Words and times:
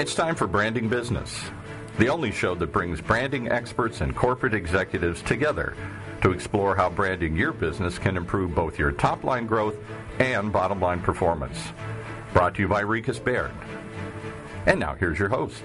It's 0.00 0.14
time 0.14 0.34
for 0.34 0.46
Branding 0.46 0.88
Business, 0.88 1.38
the 1.98 2.08
only 2.08 2.32
show 2.32 2.54
that 2.54 2.72
brings 2.72 3.02
branding 3.02 3.50
experts 3.50 4.00
and 4.00 4.16
corporate 4.16 4.54
executives 4.54 5.20
together 5.20 5.76
to 6.22 6.30
explore 6.30 6.74
how 6.74 6.88
branding 6.88 7.36
your 7.36 7.52
business 7.52 7.98
can 7.98 8.16
improve 8.16 8.54
both 8.54 8.78
your 8.78 8.92
top 8.92 9.24
line 9.24 9.44
growth 9.44 9.76
and 10.18 10.50
bottom 10.50 10.80
line 10.80 11.02
performance. 11.02 11.58
Brought 12.32 12.54
to 12.54 12.62
you 12.62 12.66
by 12.66 12.82
Rieches 12.82 13.22
Baird. 13.22 13.50
And 14.64 14.80
now 14.80 14.94
here's 14.94 15.18
your 15.18 15.28
host. 15.28 15.62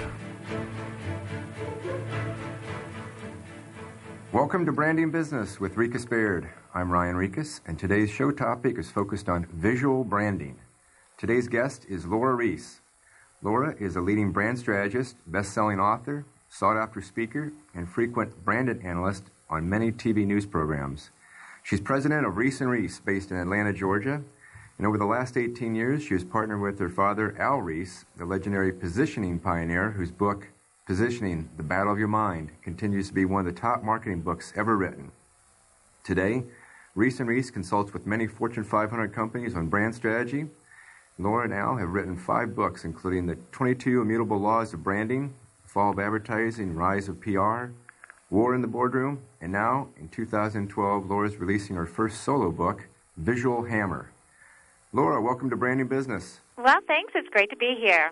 Welcome 4.34 4.66
to 4.66 4.74
Branding 4.74 5.12
Business 5.12 5.62
with 5.62 5.76
Rieches 5.76 6.10
Baird. 6.10 6.50
I'm 6.74 6.92
Ryan 6.92 7.16
Rieches, 7.16 7.62
and 7.68 7.80
today's 7.80 8.12
show 8.12 8.32
topic 8.32 8.78
is 8.78 8.92
focused 8.92 9.30
on 9.30 9.48
visual 9.54 10.04
branding. 10.04 10.60
Today's 11.18 11.48
guest 11.48 11.86
is 11.88 12.06
Laura 12.06 12.36
Ries. 12.36 12.82
Laura 13.46 13.76
is 13.80 13.96
a 13.96 14.02
leading 14.02 14.32
brand 14.32 14.58
strategist, 14.58 15.18
best-selling 15.28 15.80
author, 15.80 16.26
sought-after 16.50 17.00
speaker, 17.00 17.54
and 17.76 17.88
frequent 17.88 18.44
branded 18.44 18.84
analyst 18.84 19.26
on 19.52 19.70
many 19.70 19.92
TV 19.92 20.26
news 20.26 20.48
programs. 20.48 21.12
She's 21.62 21.80
president 21.80 22.26
of 22.26 22.38
Ries 22.38 22.60
and 22.60 22.72
Ries, 22.72 23.00
based 23.00 23.30
in 23.30 23.38
Atlanta, 23.38 23.72
Georgia. 23.72 24.24
And 24.80 24.88
over 24.88 24.98
the 24.98 25.06
last 25.06 25.38
18 25.38 25.76
years, 25.76 26.02
she 26.02 26.16
has 26.16 26.24
partnered 26.24 26.60
with 26.60 26.80
her 26.80 26.90
father, 26.90 27.36
Al 27.40 27.60
Ries, 27.60 28.06
the 28.18 28.26
legendary 28.26 28.74
positioning 28.74 29.38
pioneer, 29.38 29.92
whose 29.92 30.10
book, 30.10 30.48
Positioning, 30.88 31.48
The 31.56 31.62
Battle 31.62 31.94
of 31.94 32.00
Your 32.00 32.08
Mind, 32.08 32.50
continues 32.64 33.10
to 33.10 33.14
be 33.14 33.26
one 33.26 33.46
of 33.48 33.54
the 33.54 33.62
top 33.62 33.84
marketing 33.84 34.22
books 34.22 34.54
ever 34.56 34.76
written. 34.76 35.12
Today, 36.04 36.46
Ries 36.96 37.20
and 37.20 37.30
Ries 37.30 37.52
consults 37.52 37.94
with 37.94 38.08
many 38.08 38.26
Fortune 38.26 38.64
500 38.64 39.14
companies 39.14 39.56
on 39.56 39.68
brand 39.68 39.94
strategy, 39.94 40.48
Laura 41.18 41.46
and 41.46 41.54
Al 41.54 41.78
have 41.78 41.92
written 41.92 42.18
five 42.18 42.54
books, 42.54 42.84
including 42.84 43.26
The 43.26 43.38
22 43.54 44.02
Immutable 44.02 44.38
Laws 44.38 44.74
of 44.74 44.84
Branding, 44.84 45.34
Fall 45.64 45.92
of 45.92 46.00
Advertising, 46.00 46.76
Rise 46.76 47.08
of 47.08 47.22
PR, 47.22 47.68
War 48.30 48.54
in 48.54 48.62
the 48.62 48.68
Boardroom, 48.68 49.22
and 49.40 49.50
now, 49.50 49.88
in 49.98 50.10
2012, 50.10 51.10
Laura 51.10 51.26
is 51.26 51.38
releasing 51.38 51.78
her 51.78 51.86
first 51.86 52.22
solo 52.22 52.52
book, 52.52 52.90
Visual 53.16 53.64
Hammer. 53.64 54.12
Laura, 54.92 55.22
welcome 55.22 55.50
to 55.50 55.56
Branding 55.56 55.88
Business. 55.88 56.42
Well, 56.58 56.80
thanks. 56.86 57.14
It's 57.16 57.30
great 57.30 57.50
to 57.50 57.56
be 57.56 57.76
here. 57.80 58.12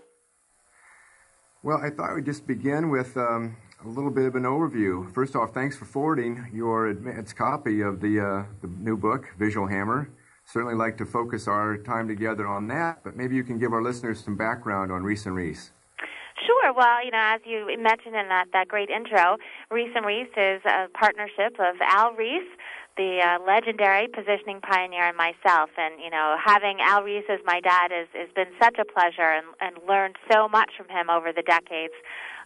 Well, 1.62 1.80
I 1.84 1.90
thought 1.90 2.16
we'd 2.16 2.26
just 2.26 2.48
begin 2.48 2.90
with 2.90 3.18
um, 3.18 3.58
a 3.84 3.88
little 3.88 4.12
bit 4.12 4.28
of 4.28 4.36
an 4.36 4.44
overview. 4.44 5.14
First 5.14 5.36
off, 5.36 5.54
thanks 5.54 5.76
for 5.76 5.84
forwarding 5.84 6.48
your 6.54 6.88
advanced 6.88 7.36
copy 7.36 7.82
of 7.82 8.00
the, 8.00 8.22
uh, 8.22 8.44
the 8.62 8.70
new 8.80 8.96
book, 8.96 9.28
Visual 9.38 9.68
Hammer 9.68 10.10
certainly 10.46 10.76
like 10.76 10.98
to 10.98 11.06
focus 11.06 11.48
our 11.48 11.78
time 11.78 12.08
together 12.08 12.48
on 12.48 12.68
that, 12.68 13.04
but 13.04 13.16
maybe 13.16 13.36
you 13.36 13.44
can 13.44 13.60
give 13.60 13.74
our 13.74 13.82
listeners 13.82 14.24
some 14.24 14.36
background 14.36 14.92
on 14.92 15.04
Ries 15.04 15.26
and 15.26 15.36
Ries. 15.36 15.72
Sure. 16.46 16.74
Well, 16.74 17.06
you 17.06 17.12
know, 17.12 17.22
as 17.22 17.42
you 17.46 17.66
mentioned 17.80 18.16
in 18.16 18.28
that, 18.30 18.48
that 18.54 18.68
great 18.68 18.90
intro, 18.90 19.38
Ries 19.70 19.92
and 19.96 20.06
Ries 20.06 20.28
is 20.36 20.62
a 20.66 20.88
partnership 20.98 21.56
of 21.60 21.76
Al 21.88 22.14
Ries, 22.14 22.44
the 22.98 23.22
uh, 23.22 23.44
legendary 23.46 24.08
positioning 24.08 24.62
pioneer, 24.62 25.08
and 25.08 25.18
myself. 25.18 25.70
And 25.78 26.00
you 26.04 26.10
know, 26.10 26.36
having 26.44 26.78
Al 26.82 27.04
Ries 27.04 27.26
as 27.30 27.40
my 27.46 27.60
dad 27.60 27.92
has 27.92 28.08
has 28.14 28.30
been 28.36 28.54
such 28.62 28.78
a 28.80 28.86
pleasure, 28.86 29.34
and, 29.34 29.46
and 29.62 29.78
learned 29.88 30.16
so 30.32 30.48
much 30.48 30.72
from 30.78 30.90
him 30.90 31.10
over 31.10 31.32
the 31.34 31.44
decades 31.44 31.94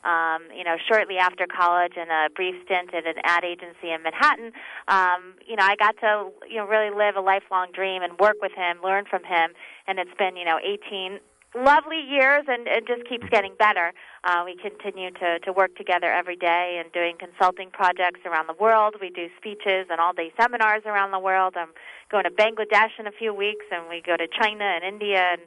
um, 0.03 0.47
you 0.55 0.63
know, 0.63 0.77
shortly 0.87 1.17
after 1.17 1.47
college 1.47 1.93
and 1.97 2.09
a 2.09 2.29
brief 2.33 2.55
stint 2.65 2.93
at 2.93 3.05
an 3.05 3.19
ad 3.23 3.43
agency 3.43 3.91
in 3.91 4.03
Manhattan, 4.03 4.51
um, 4.87 5.35
you 5.45 5.55
know, 5.55 5.63
I 5.63 5.75
got 5.75 5.97
to, 5.99 6.31
you 6.49 6.57
know, 6.57 6.67
really 6.67 6.93
live 6.93 7.15
a 7.15 7.21
lifelong 7.21 7.71
dream 7.73 8.03
and 8.03 8.17
work 8.19 8.37
with 8.41 8.53
him, 8.53 8.77
learn 8.83 9.05
from 9.09 9.23
him, 9.23 9.51
and 9.87 9.99
it's 9.99 10.13
been, 10.17 10.37
you 10.37 10.45
know, 10.45 10.59
18 10.63 11.19
lovely 11.55 12.01
years 12.01 12.43
and 12.47 12.67
it 12.67 12.85
just 12.87 13.07
keeps 13.07 13.27
getting 13.29 13.55
better. 13.57 13.93
Uh, 14.23 14.43
we 14.43 14.55
continue 14.55 15.11
to, 15.11 15.39
to 15.39 15.53
work 15.53 15.75
together 15.75 16.11
every 16.11 16.35
day 16.35 16.81
and 16.83 16.91
doing 16.91 17.15
consulting 17.17 17.69
projects 17.71 18.19
around 18.25 18.47
the 18.47 18.57
world. 18.59 18.95
We 18.99 19.09
do 19.09 19.27
speeches 19.37 19.87
and 19.89 19.99
all 19.99 20.13
day 20.13 20.31
seminars 20.39 20.83
around 20.85 21.11
the 21.11 21.19
world. 21.19 21.55
I'm 21.55 21.69
going 22.11 22.25
to 22.25 22.31
Bangladesh 22.31 22.99
in 22.99 23.07
a 23.07 23.11
few 23.11 23.33
weeks 23.33 23.65
and 23.71 23.87
we 23.89 24.01
go 24.05 24.17
to 24.17 24.27
China 24.27 24.63
and 24.63 24.83
India 24.83 25.23
and 25.31 25.41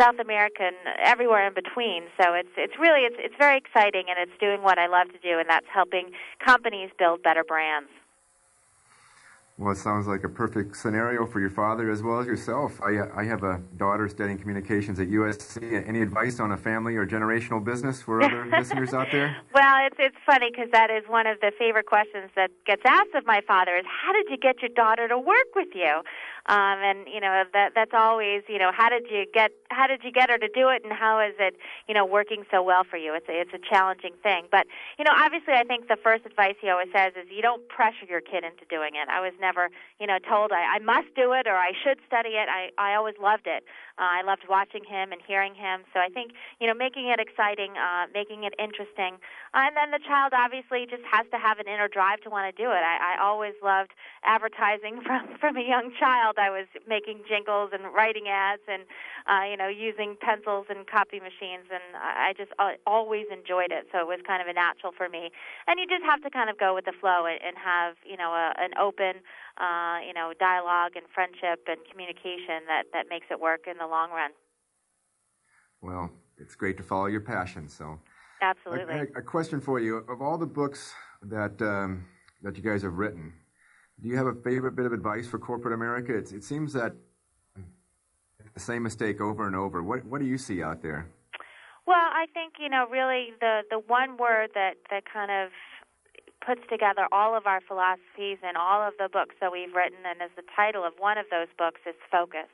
South 0.00 0.18
America 0.18 0.62
and 0.62 0.76
everywhere 1.02 1.46
in 1.46 1.54
between. 1.54 2.04
So 2.20 2.34
it's 2.34 2.50
it's 2.56 2.74
really 2.78 3.06
it's 3.06 3.16
it's 3.18 3.34
very 3.38 3.56
exciting 3.56 4.06
and 4.10 4.18
it's 4.18 4.38
doing 4.40 4.62
what 4.62 4.78
I 4.78 4.86
love 4.86 5.08
to 5.12 5.18
do 5.18 5.38
and 5.38 5.48
that's 5.48 5.70
helping 5.72 6.10
companies 6.44 6.90
build 6.98 7.22
better 7.22 7.44
brands. 7.44 7.90
Well, 9.56 9.70
it 9.70 9.78
sounds 9.78 10.08
like 10.08 10.24
a 10.24 10.28
perfect 10.28 10.76
scenario 10.76 11.26
for 11.26 11.38
your 11.38 11.50
father 11.50 11.88
as 11.88 12.02
well 12.02 12.18
as 12.18 12.26
yourself. 12.26 12.80
I, 12.82 13.06
I 13.14 13.22
have 13.22 13.44
a 13.44 13.62
daughter 13.76 14.08
studying 14.08 14.36
communications 14.36 14.98
at 14.98 15.08
USC. 15.08 15.86
Any 15.88 16.02
advice 16.02 16.40
on 16.40 16.50
a 16.50 16.56
family 16.56 16.96
or 16.96 17.06
generational 17.06 17.62
business 17.62 18.02
for 18.02 18.20
other 18.20 18.46
listeners 18.58 18.92
out 18.92 19.12
there? 19.12 19.36
Well, 19.54 19.86
it's 19.86 19.96
it's 20.00 20.16
funny 20.26 20.50
because 20.50 20.72
that 20.72 20.90
is 20.90 21.04
one 21.08 21.28
of 21.28 21.38
the 21.40 21.52
favorite 21.56 21.86
questions 21.86 22.30
that 22.34 22.50
gets 22.66 22.82
asked 22.84 23.14
of 23.14 23.26
my 23.26 23.42
father: 23.46 23.76
is 23.76 23.84
how 23.86 24.12
did 24.12 24.26
you 24.28 24.36
get 24.36 24.60
your 24.60 24.70
daughter 24.74 25.06
to 25.06 25.16
work 25.16 25.54
with 25.54 25.68
you? 25.72 26.02
Um, 26.46 26.76
and 26.84 27.08
you 27.08 27.20
know 27.20 27.44
that 27.54 27.72
that's 27.74 27.94
always 27.94 28.42
you 28.48 28.58
know 28.58 28.70
how 28.70 28.90
did 28.90 29.08
you 29.08 29.24
get 29.32 29.50
how 29.70 29.86
did 29.86 30.04
you 30.04 30.12
get 30.12 30.28
her 30.28 30.36
to 30.36 30.48
do 30.48 30.68
it, 30.68 30.84
and 30.84 30.92
how 30.92 31.18
is 31.18 31.32
it 31.38 31.56
you 31.88 31.94
know 31.94 32.04
working 32.04 32.44
so 32.50 32.62
well 32.62 32.84
for 32.84 32.98
you? 32.98 33.14
It's 33.14 33.28
a, 33.30 33.40
it's 33.40 33.54
a 33.54 33.58
challenging 33.58 34.12
thing, 34.22 34.44
but 34.50 34.66
you 34.98 35.04
know 35.04 35.12
obviously 35.16 35.54
I 35.54 35.64
think 35.64 35.88
the 35.88 35.96
first 35.96 36.26
advice 36.26 36.56
he 36.60 36.68
always 36.68 36.88
says 36.92 37.14
is 37.16 37.32
you 37.32 37.40
don't 37.40 37.66
pressure 37.68 38.04
your 38.06 38.20
kid 38.20 38.44
into 38.44 38.68
doing 38.68 38.92
it. 38.92 39.08
I 39.08 39.24
was 39.24 39.32
never 39.40 39.70
you 39.98 40.06
know 40.06 40.18
told 40.18 40.52
I, 40.52 40.76
I 40.76 40.78
must 40.80 41.14
do 41.16 41.32
it 41.32 41.46
or 41.46 41.56
I 41.56 41.72
should 41.72 41.96
study 42.06 42.36
it. 42.36 42.48
I 42.52 42.68
I 42.76 42.94
always 42.94 43.16
loved 43.16 43.46
it. 43.46 43.64
Uh, 43.96 44.20
I 44.20 44.22
loved 44.22 44.44
watching 44.44 44.84
him 44.84 45.12
and 45.12 45.22
hearing 45.24 45.54
him. 45.54 45.88
So 45.94 46.00
I 46.00 46.10
think 46.12 46.32
you 46.60 46.66
know 46.66 46.74
making 46.74 47.08
it 47.08 47.20
exciting, 47.20 47.72
uh, 47.80 48.04
making 48.12 48.44
it 48.44 48.52
interesting, 48.58 49.16
uh, 49.56 49.64
and 49.64 49.72
then 49.72 49.96
the 49.96 50.02
child 50.04 50.36
obviously 50.36 50.84
just 50.84 51.08
has 51.08 51.24
to 51.32 51.38
have 51.38 51.56
an 51.58 51.72
inner 51.72 51.88
drive 51.88 52.20
to 52.22 52.28
want 52.28 52.44
to 52.52 52.62
do 52.62 52.68
it. 52.68 52.84
I, 52.84 53.16
I 53.16 53.24
always 53.24 53.54
loved 53.64 53.96
advertising 54.28 55.00
from 55.06 55.40
from 55.40 55.56
a 55.56 55.64
young 55.64 55.88
child 55.98 56.33
I 56.38 56.50
was 56.50 56.66
making 56.88 57.22
jingles 57.28 57.70
and 57.72 57.92
writing 57.92 58.28
ads 58.28 58.62
and, 58.68 58.84
uh, 59.26 59.44
you 59.48 59.56
know, 59.56 59.68
using 59.68 60.16
pencils 60.20 60.66
and 60.68 60.86
copy 60.86 61.20
machines, 61.20 61.70
and 61.70 61.96
I 61.96 62.34
just 62.36 62.52
always 62.86 63.26
enjoyed 63.30 63.72
it. 63.72 63.86
So 63.92 63.98
it 64.00 64.06
was 64.06 64.20
kind 64.26 64.42
of 64.42 64.48
a 64.48 64.52
natural 64.52 64.92
for 64.96 65.08
me. 65.08 65.30
And 65.66 65.78
you 65.78 65.86
just 65.86 66.04
have 66.04 66.22
to 66.22 66.30
kind 66.30 66.50
of 66.50 66.58
go 66.58 66.74
with 66.74 66.84
the 66.84 66.96
flow 66.98 67.26
and, 67.26 67.38
and 67.44 67.56
have, 67.56 67.96
you 68.04 68.16
know, 68.16 68.32
a, 68.32 68.52
an 68.58 68.72
open, 68.80 69.22
uh, 69.58 69.98
you 70.06 70.12
know, 70.12 70.32
dialogue 70.38 70.92
and 70.96 71.06
friendship 71.14 71.66
and 71.68 71.78
communication 71.90 72.66
that 72.66 72.90
that 72.92 73.06
makes 73.08 73.26
it 73.30 73.40
work 73.40 73.66
in 73.70 73.78
the 73.78 73.86
long 73.86 74.10
run. 74.10 74.30
Well, 75.82 76.10
it's 76.38 76.54
great 76.54 76.76
to 76.78 76.82
follow 76.82 77.06
your 77.06 77.20
passion. 77.20 77.68
So. 77.68 77.98
Absolutely. 78.42 78.94
A, 78.94 79.02
a, 79.18 79.22
question 79.22 79.60
for 79.60 79.78
you: 79.80 79.98
Of 80.08 80.20
all 80.20 80.36
the 80.36 80.46
books 80.46 80.92
that 81.22 81.60
um, 81.62 82.04
that 82.42 82.56
you 82.56 82.62
guys 82.62 82.82
have 82.82 82.94
written, 82.94 83.32
do 84.00 84.08
you 84.08 84.16
have 84.16 84.26
a 84.26 84.34
favorite 84.34 84.76
bit 84.76 84.86
of 84.86 84.92
advice 84.92 85.26
for 85.26 85.38
corporate 85.38 85.74
America? 85.74 86.14
It's, 86.14 86.32
it 86.32 86.44
seems 86.44 86.72
that 86.74 86.94
the 88.54 88.60
same 88.60 88.82
mistake 88.82 89.20
over 89.20 89.46
and 89.46 89.56
over. 89.56 89.82
What, 89.82 90.04
what 90.04 90.20
do 90.20 90.26
you 90.26 90.38
see 90.38 90.62
out 90.62 90.82
there? 90.82 91.08
Well, 91.86 91.96
I 91.96 92.26
think 92.32 92.54
you 92.58 92.70
know 92.70 92.86
really 92.90 93.34
the 93.40 93.60
the 93.68 93.78
one 93.78 94.16
word 94.16 94.50
that 94.54 94.76
that 94.90 95.04
kind 95.04 95.30
of 95.30 95.50
puts 96.44 96.62
together 96.70 97.06
all 97.12 97.36
of 97.36 97.46
our 97.46 97.60
philosophies 97.60 98.38
and 98.42 98.56
all 98.56 98.80
of 98.80 98.94
the 98.98 99.08
books 99.08 99.34
that 99.40 99.52
we've 99.52 99.74
written, 99.74 99.98
and 100.06 100.22
as 100.22 100.30
the 100.36 100.44
title 100.56 100.84
of 100.84 100.94
one 100.98 101.18
of 101.18 101.26
those 101.30 101.48
books 101.58 101.80
is 101.86 101.94
focus. 102.10 102.48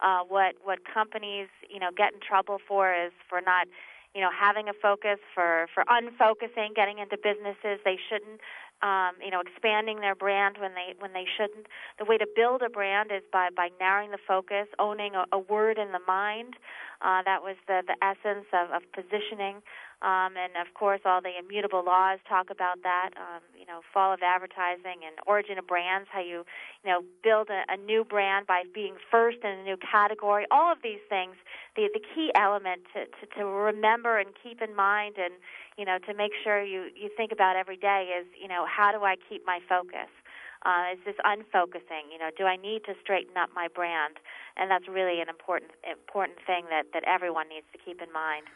Uh, 0.00 0.20
what 0.26 0.54
what 0.64 0.78
companies 0.84 1.48
you 1.68 1.78
know 1.78 1.90
get 1.94 2.14
in 2.14 2.20
trouble 2.20 2.58
for 2.66 2.94
is 2.94 3.12
for 3.28 3.42
not 3.42 3.68
you 4.14 4.22
know 4.22 4.30
having 4.32 4.68
a 4.68 4.72
focus 4.72 5.18
for 5.34 5.68
for 5.74 5.84
unfocusing 5.88 6.74
getting 6.74 6.98
into 6.98 7.16
businesses 7.16 7.78
they 7.84 7.98
shouldn't 8.08 8.40
um, 8.82 9.12
you 9.24 9.30
know, 9.30 9.40
expanding 9.40 10.00
their 10.00 10.14
brand 10.14 10.56
when 10.58 10.72
they 10.74 10.94
when 10.98 11.12
they 11.12 11.24
shouldn't. 11.36 11.66
The 11.98 12.04
way 12.04 12.18
to 12.18 12.26
build 12.34 12.62
a 12.62 12.68
brand 12.68 13.10
is 13.12 13.22
by 13.32 13.48
by 13.54 13.68
narrowing 13.80 14.10
the 14.10 14.18
focus, 14.26 14.66
owning 14.78 15.14
a, 15.14 15.24
a 15.32 15.38
word 15.38 15.78
in 15.78 15.92
the 15.92 16.00
mind. 16.06 16.54
Uh, 17.04 17.20
that 17.24 17.42
was 17.42 17.56
the 17.68 17.82
the 17.86 17.96
essence 18.00 18.46
of, 18.52 18.70
of 18.72 18.82
positioning. 18.92 19.60
Um, 20.02 20.36
and 20.36 20.52
of 20.60 20.74
course, 20.74 21.00
all 21.04 21.20
the 21.20 21.32
immutable 21.38 21.84
laws 21.84 22.18
talk 22.28 22.50
about 22.50 22.82
that. 22.82 23.10
Um, 23.16 23.40
you 23.58 23.66
know, 23.66 23.80
fall 23.92 24.12
of 24.12 24.20
advertising 24.22 25.04
and 25.04 25.16
origin 25.26 25.58
of 25.58 25.66
brands. 25.66 26.08
How 26.10 26.20
you, 26.20 26.44
you 26.82 26.90
know, 26.90 27.04
build 27.22 27.48
a, 27.48 27.62
a 27.72 27.76
new 27.76 28.04
brand 28.04 28.46
by 28.46 28.64
being 28.74 28.96
first 29.10 29.38
in 29.44 29.50
a 29.50 29.62
new 29.62 29.76
category. 29.76 30.46
All 30.50 30.72
of 30.72 30.78
these 30.82 31.04
things. 31.08 31.36
The 31.76 31.88
the 31.92 32.00
key 32.14 32.32
element 32.34 32.82
to, 32.94 33.04
to 33.04 33.24
to 33.38 33.44
remember 33.44 34.18
and 34.18 34.30
keep 34.42 34.62
in 34.62 34.74
mind, 34.74 35.16
and 35.18 35.34
you 35.76 35.84
know, 35.84 35.98
to 36.06 36.14
make 36.14 36.32
sure 36.42 36.62
you 36.62 36.88
you 36.96 37.10
think 37.16 37.32
about 37.32 37.56
every 37.56 37.76
day 37.76 38.14
is, 38.18 38.26
you 38.40 38.48
know, 38.48 38.64
how 38.64 38.92
do 38.92 39.04
I 39.04 39.16
keep 39.28 39.44
my 39.46 39.60
focus? 39.68 40.08
Uh, 40.64 40.94
is 40.94 41.00
this 41.04 41.16
unfocusing? 41.24 42.08
You 42.10 42.18
know, 42.18 42.30
do 42.36 42.44
I 42.44 42.56
need 42.56 42.84
to 42.86 42.94
straighten 43.02 43.36
up 43.36 43.50
my 43.54 43.68
brand? 43.68 44.16
And 44.56 44.70
that's 44.70 44.88
really 44.88 45.20
an 45.20 45.28
important 45.28 45.72
important 45.84 46.38
thing 46.46 46.64
that 46.70 46.86
that 46.94 47.04
everyone 47.06 47.48
needs 47.48 47.66
to 47.72 47.78
keep 47.78 48.00
in 48.00 48.12
mind. 48.12 48.46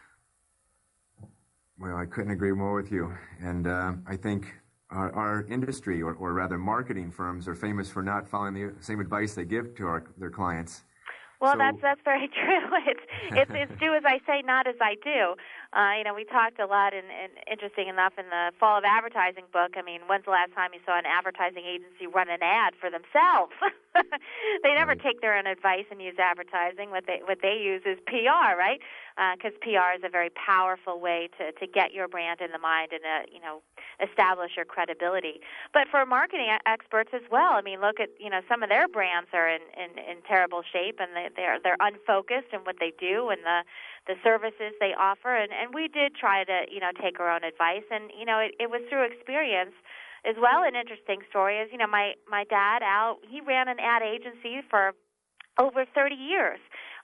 Well, 1.79 1.97
I 1.97 2.07
couldn't 2.07 2.33
agree 2.33 2.53
more 2.53 2.75
with 2.75 2.91
you. 2.91 3.13
And 3.41 3.67
uh, 3.67 3.93
I 4.07 4.17
think 4.17 4.47
our, 4.91 5.13
our 5.13 5.47
industry, 5.49 6.03
or, 6.03 6.15
or, 6.15 6.33
rather 6.33 6.59
marketing 6.59 7.11
firms, 7.11 7.47
are 7.47 7.55
famous 7.55 7.89
for 7.89 8.03
not 8.03 8.29
following 8.29 8.55
the 8.55 8.75
same 8.81 9.01
advice 9.01 9.35
they 9.35 9.45
give 9.45 9.77
to 9.77 9.87
our, 9.87 10.05
their 10.17 10.31
clients. 10.31 10.83
Well, 11.41 11.53
so, 11.53 11.59
that's 11.59 11.79
that's 11.81 12.01
very 12.05 12.29
true. 12.35 12.67
It's, 12.87 13.01
it's 13.31 13.51
it's 13.55 13.81
do 13.81 13.95
as 13.95 14.03
I 14.05 14.19
say, 14.27 14.43
not 14.45 14.67
as 14.67 14.75
I 14.81 14.97
do. 15.05 15.37
Uh, 15.73 16.01
you 16.01 16.05
know, 16.05 16.15
we 16.15 16.25
talked 16.25 16.59
a 16.59 16.65
lot, 16.65 16.95
and, 16.95 17.05
and 17.13 17.33
interesting 17.45 17.89
enough, 17.89 18.15
in 18.17 18.25
the 18.33 18.53
Fall 18.59 18.79
of 18.79 18.85
Advertising 18.85 19.45
book. 19.53 19.77
I 19.77 19.83
mean, 19.83 20.01
when's 20.09 20.25
the 20.25 20.31
last 20.31 20.55
time 20.55 20.71
you 20.73 20.81
saw 20.87 20.97
an 20.97 21.05
advertising 21.05 21.65
agency 21.69 22.07
run 22.09 22.31
an 22.31 22.41
ad 22.41 22.73
for 22.81 22.89
themselves? 22.89 23.53
they 24.65 24.73
never 24.73 24.95
take 24.95 25.21
their 25.21 25.37
own 25.37 25.47
advice 25.47 25.85
and 25.91 26.01
use 26.01 26.17
advertising. 26.19 26.89
What 26.89 27.05
they 27.07 27.21
what 27.23 27.39
they 27.43 27.61
use 27.61 27.83
is 27.85 27.99
PR, 28.07 28.57
right? 28.57 28.81
Because 29.37 29.53
uh, 29.61 29.65
PR 29.65 29.93
is 29.93 30.03
a 30.05 30.09
very 30.09 30.31
powerful 30.31 31.01
way 31.01 31.29
to 31.37 31.53
to 31.53 31.67
get 31.67 31.93
your 31.93 32.09
brand 32.09 32.41
in 32.41 32.51
the 32.53 32.59
mind 32.59 32.93
and 32.93 33.05
uh, 33.05 33.29
you 33.29 33.41
know 33.41 33.61
establish 34.01 34.53
your 34.57 34.65
credibility. 34.65 35.41
But 35.75 35.89
for 35.91 36.07
marketing 36.07 36.49
experts 36.65 37.11
as 37.13 37.29
well, 37.31 37.53
I 37.53 37.63
mean, 37.63 37.81
look 37.83 38.01
at 38.01 38.09
you 38.19 38.31
know 38.31 38.41
some 38.49 38.63
of 38.63 38.71
their 38.71 38.89
brands 38.89 39.29
are 39.35 39.49
in 39.49 39.61
in, 39.77 39.99
in 39.99 40.23
terrible 40.27 40.63
shape 40.65 40.97
and 40.99 41.13
they 41.15 41.29
they're 41.37 41.61
they're 41.61 41.81
unfocused 41.81 42.57
in 42.57 42.61
what 42.61 42.77
they 42.81 42.93
do 42.99 43.29
and 43.29 43.41
the 43.45 43.61
the 44.09 44.17
services 44.25 44.75
they 44.81 44.97
offer. 44.99 45.37
And 45.37 45.53
and 45.53 45.75
we 45.77 45.87
did 45.87 46.17
try 46.17 46.43
to 46.43 46.67
you 46.73 46.81
know 46.81 46.91
take 46.97 47.21
our 47.21 47.31
own 47.31 47.45
advice, 47.45 47.87
and 47.93 48.11
you 48.19 48.25
know 48.25 48.41
it, 48.41 48.57
it 48.59 48.71
was 48.73 48.81
through 48.89 49.07
experience 49.07 49.77
as 50.25 50.35
well. 50.41 50.65
An 50.65 50.75
interesting 50.75 51.21
story 51.31 51.61
is 51.61 51.69
you 51.71 51.79
know 51.79 51.87
my 51.87 52.17
my 52.27 52.43
dad 52.49 52.83
Al 52.83 53.21
he 53.29 53.41
ran 53.41 53.69
an 53.69 53.79
ad 53.79 54.03
agency 54.03 54.65
for 54.69 54.97
over 55.61 55.85
30 55.85 56.15
years. 56.15 56.59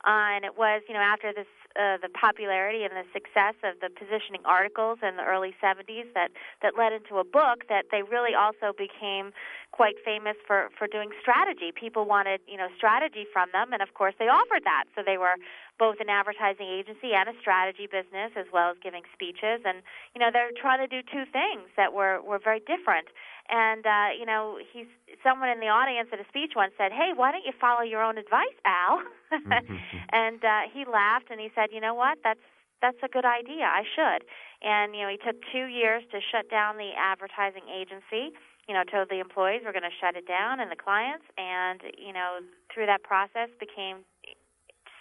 Uh, 0.06 0.36
and 0.36 0.44
it 0.44 0.56
was, 0.56 0.82
you 0.86 0.94
know, 0.94 1.00
after 1.00 1.32
this 1.32 1.48
uh, 1.74 1.98
the 1.98 2.08
popularity 2.08 2.84
and 2.84 2.94
the 2.94 3.06
success 3.12 3.54
of 3.66 3.80
the 3.82 3.90
positioning 3.90 4.42
articles 4.44 4.98
in 5.02 5.16
the 5.16 5.26
early 5.26 5.54
70s 5.58 6.06
that 6.14 6.30
that 6.62 6.78
led 6.78 6.92
into 6.92 7.18
a 7.18 7.24
book 7.24 7.66
that 7.68 7.90
they 7.90 8.02
really 8.02 8.34
also 8.34 8.70
became 8.76 9.34
quite 9.74 9.98
famous 10.04 10.38
for 10.46 10.70
for 10.78 10.86
doing 10.86 11.10
strategy. 11.20 11.74
People 11.74 12.06
wanted 12.06 12.40
you 12.46 12.56
know 12.56 12.68
strategy 12.76 13.26
from 13.32 13.50
them, 13.50 13.72
and 13.72 13.82
of 13.82 13.92
course 13.94 14.14
they 14.18 14.30
offered 14.30 14.62
that. 14.62 14.84
So 14.94 15.02
they 15.04 15.18
were 15.18 15.34
both 15.78 15.98
an 15.98 16.08
advertising 16.08 16.70
agency 16.70 17.10
and 17.10 17.28
a 17.28 17.34
strategy 17.40 17.90
business, 17.90 18.30
as 18.38 18.46
well 18.54 18.70
as 18.70 18.76
giving 18.78 19.02
speeches. 19.12 19.66
And 19.66 19.82
you 20.14 20.22
know 20.22 20.30
they're 20.30 20.54
trying 20.54 20.78
to 20.78 20.86
do 20.86 21.02
two 21.02 21.26
things 21.26 21.66
that 21.76 21.92
were 21.92 22.22
were 22.22 22.38
very 22.38 22.62
different. 22.62 23.10
And 23.48 23.84
uh, 23.84 24.16
you 24.18 24.24
know 24.24 24.58
he's 24.72 24.88
someone 25.22 25.48
in 25.48 25.60
the 25.60 25.68
audience 25.68 26.08
at 26.12 26.20
a 26.20 26.28
speech 26.28 26.52
once 26.56 26.72
said, 26.78 26.92
"Hey, 26.92 27.12
why 27.14 27.32
don't 27.32 27.44
you 27.44 27.52
follow 27.60 27.82
your 27.82 28.02
own 28.02 28.18
advice, 28.18 28.56
Al?" 28.64 29.02
Mm-hmm. 29.32 29.76
and 30.12 30.40
uh, 30.44 30.70
he 30.72 30.84
laughed 30.88 31.28
and 31.30 31.40
he 31.40 31.50
said, 31.54 31.68
"You 31.72 31.80
know 31.80 31.94
what? 31.94 32.18
That's 32.24 32.42
that's 32.80 33.00
a 33.04 33.08
good 33.08 33.24
idea. 33.24 33.68
I 33.68 33.84
should." 33.84 34.24
And 34.64 34.96
you 34.96 35.02
know 35.02 35.12
he 35.12 35.20
took 35.20 35.36
two 35.52 35.66
years 35.68 36.02
to 36.12 36.20
shut 36.32 36.48
down 36.48 36.76
the 36.76 36.92
advertising 36.96 37.68
agency 37.68 38.32
you 38.68 38.72
know, 38.72 38.82
told 38.84 39.10
the 39.10 39.20
employees 39.20 39.60
we're 39.64 39.76
going 39.76 39.84
to 39.84 39.98
shut 40.00 40.16
it 40.16 40.26
down 40.26 40.58
and 40.58 40.70
the 40.70 40.76
clients, 40.76 41.24
and 41.36 41.80
you 41.98 42.12
know, 42.12 42.40
through 42.72 42.86
that 42.86 43.02
process 43.02 43.52
became 43.60 44.08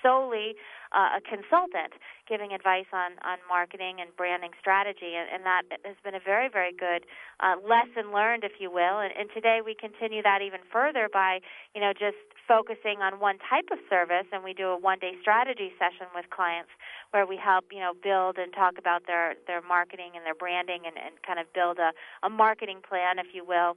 solely 0.04 0.56
uh, 0.94 1.18
a 1.18 1.22
consultant 1.22 1.94
giving 2.30 2.54
advice 2.54 2.88
on, 2.94 3.18
on 3.25 3.38
marketing 3.50 3.98
and 4.00 4.16
branding 4.16 4.51
strategy, 4.60 5.18
and, 5.18 5.28
and 5.34 5.42
that 5.44 5.63
has 5.84 5.98
been 6.04 6.16
a 6.16 6.24
very, 6.24 6.48
very 6.48 6.72
good 6.72 7.06
uh, 7.42 7.56
lesson 7.66 8.13
learned, 8.13 8.44
if 8.44 8.54
you 8.60 8.72
will. 8.72 9.00
And, 9.01 9.12
and 9.18 9.28
today 9.34 9.60
we 9.66 9.75
continue 9.75 10.22
that 10.24 10.42
even 10.42 10.62
further 10.72 11.10
by, 11.12 11.40
you 11.75 11.81
know, 11.81 11.92
just 11.92 12.18
focusing 12.48 13.00
on 13.01 13.19
one 13.19 13.38
type 13.50 13.68
of 13.72 13.80
service, 13.90 14.28
and 14.31 14.44
we 14.44 14.54
do 14.54 14.68
a 14.68 14.78
one-day 14.78 15.13
strategy 15.22 15.72
session 15.80 16.07
with 16.13 16.30
clients 16.30 16.69
where 17.12 17.25
we 17.25 17.38
help, 17.38 17.66
you 17.72 17.80
know, 17.80 17.94
build 17.94 18.38
and 18.38 18.54
talk 18.54 18.78
about 18.78 19.07
their 19.07 19.36
their 19.48 19.62
marketing 19.62 20.12
and 20.16 20.25
their 20.25 20.36
branding, 20.36 20.81
and, 20.86 20.95
and 20.98 21.16
kind 21.25 21.40
of 21.40 21.51
build 21.54 21.80
a, 21.80 21.92
a 22.25 22.30
marketing 22.30 22.80
plan, 22.88 23.19
if 23.19 23.28
you 23.34 23.44
will 23.45 23.75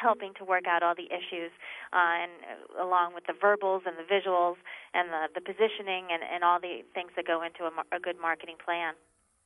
helping 0.00 0.32
to 0.38 0.44
work 0.44 0.66
out 0.66 0.82
all 0.82 0.94
the 0.94 1.06
issues 1.06 1.50
uh, 1.92 2.22
and 2.22 2.32
uh, 2.46 2.84
along 2.84 3.14
with 3.14 3.24
the 3.26 3.34
verbals 3.38 3.82
and 3.86 3.96
the 3.96 4.06
visuals 4.06 4.56
and 4.94 5.10
the, 5.10 5.28
the 5.34 5.40
positioning 5.40 6.08
and, 6.10 6.22
and 6.22 6.44
all 6.44 6.60
the 6.60 6.82
things 6.94 7.10
that 7.16 7.26
go 7.26 7.42
into 7.42 7.64
a, 7.64 7.96
a 7.96 8.00
good 8.00 8.16
marketing 8.20 8.56
plan. 8.64 8.94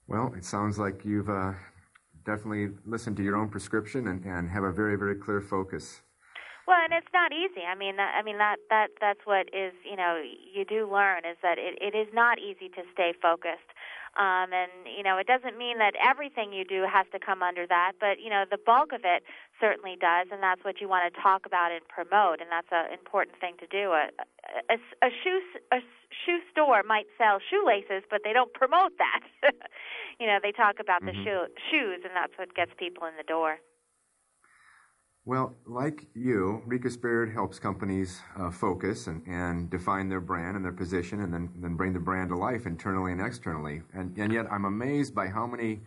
Well, 0.06 0.34
it 0.36 0.44
sounds 0.44 0.78
like 0.78 1.04
you've 1.04 1.30
uh, 1.30 1.52
definitely 2.24 2.70
listened 2.86 3.16
to 3.16 3.22
your 3.22 3.36
own 3.36 3.48
prescription 3.48 4.08
and, 4.08 4.24
and 4.24 4.48
have 4.50 4.64
a 4.64 4.72
very, 4.72 4.96
very 4.96 5.14
clear 5.14 5.40
focus. 5.40 6.02
Well, 6.66 6.78
and 6.78 6.92
it's 6.94 7.10
not 7.12 7.32
easy. 7.32 7.66
I 7.66 7.74
mean, 7.74 7.96
that, 7.96 8.14
I 8.14 8.22
mean 8.22 8.38
that 8.38 8.56
that 8.70 8.94
that's 9.00 9.18
what 9.24 9.50
is 9.50 9.74
you 9.82 9.96
know 9.96 10.22
you 10.22 10.64
do 10.64 10.86
learn 10.86 11.26
is 11.26 11.36
that 11.42 11.58
it, 11.58 11.74
it 11.82 11.96
is 11.96 12.06
not 12.14 12.38
easy 12.38 12.68
to 12.78 12.82
stay 12.94 13.12
focused. 13.20 13.71
Um, 14.12 14.52
and 14.52 14.70
you 14.84 15.02
know, 15.02 15.16
it 15.16 15.26
doesn't 15.26 15.56
mean 15.56 15.78
that 15.78 15.96
everything 15.96 16.52
you 16.52 16.64
do 16.64 16.84
has 16.84 17.06
to 17.12 17.18
come 17.18 17.42
under 17.42 17.66
that, 17.66 17.92
but 17.98 18.20
you 18.20 18.28
know, 18.28 18.44
the 18.44 18.60
bulk 18.60 18.92
of 18.92 19.08
it 19.08 19.24
certainly 19.56 19.96
does, 19.96 20.28
and 20.28 20.42
that's 20.42 20.60
what 20.64 20.80
you 20.80 20.88
want 20.88 21.08
to 21.08 21.14
talk 21.16 21.46
about 21.46 21.72
and 21.72 21.80
promote, 21.88 22.44
and 22.44 22.52
that's 22.52 22.68
an 22.72 22.92
important 22.92 23.40
thing 23.40 23.56
to 23.56 23.66
do. 23.72 23.96
A, 23.96 24.12
a, 24.68 24.76
a 25.00 25.10
shoe 25.24 25.40
a 25.72 25.80
shoe 26.12 26.44
store 26.52 26.82
might 26.84 27.08
sell 27.16 27.40
shoelaces, 27.40 28.04
but 28.10 28.20
they 28.22 28.36
don't 28.36 28.52
promote 28.52 28.92
that. 29.00 29.24
you 30.20 30.26
know, 30.26 30.36
they 30.42 30.52
talk 30.52 30.76
about 30.78 31.00
mm-hmm. 31.00 31.16
the 31.16 31.24
shoe, 31.24 31.40
shoes, 31.72 32.00
and 32.04 32.12
that's 32.12 32.36
what 32.36 32.54
gets 32.54 32.72
people 32.76 33.08
in 33.08 33.16
the 33.16 33.24
door. 33.24 33.64
Well, 35.24 35.54
like 35.66 36.06
you, 36.14 36.62
Rieches 36.66 37.00
Baird 37.00 37.32
helps 37.32 37.60
companies 37.60 38.20
uh, 38.36 38.50
focus 38.50 39.06
and, 39.06 39.24
and 39.28 39.70
define 39.70 40.08
their 40.08 40.20
brand 40.20 40.56
and 40.56 40.64
their 40.64 40.72
position 40.72 41.20
and 41.20 41.32
then, 41.32 41.48
then 41.60 41.76
bring 41.76 41.92
the 41.92 42.00
brand 42.00 42.30
to 42.30 42.36
life 42.36 42.66
internally 42.66 43.12
and 43.12 43.20
externally. 43.20 43.82
And, 43.94 44.18
and 44.18 44.32
yet 44.32 44.46
I'm 44.50 44.64
amazed 44.64 45.14
by 45.14 45.28
how 45.28 45.46
many 45.46 45.82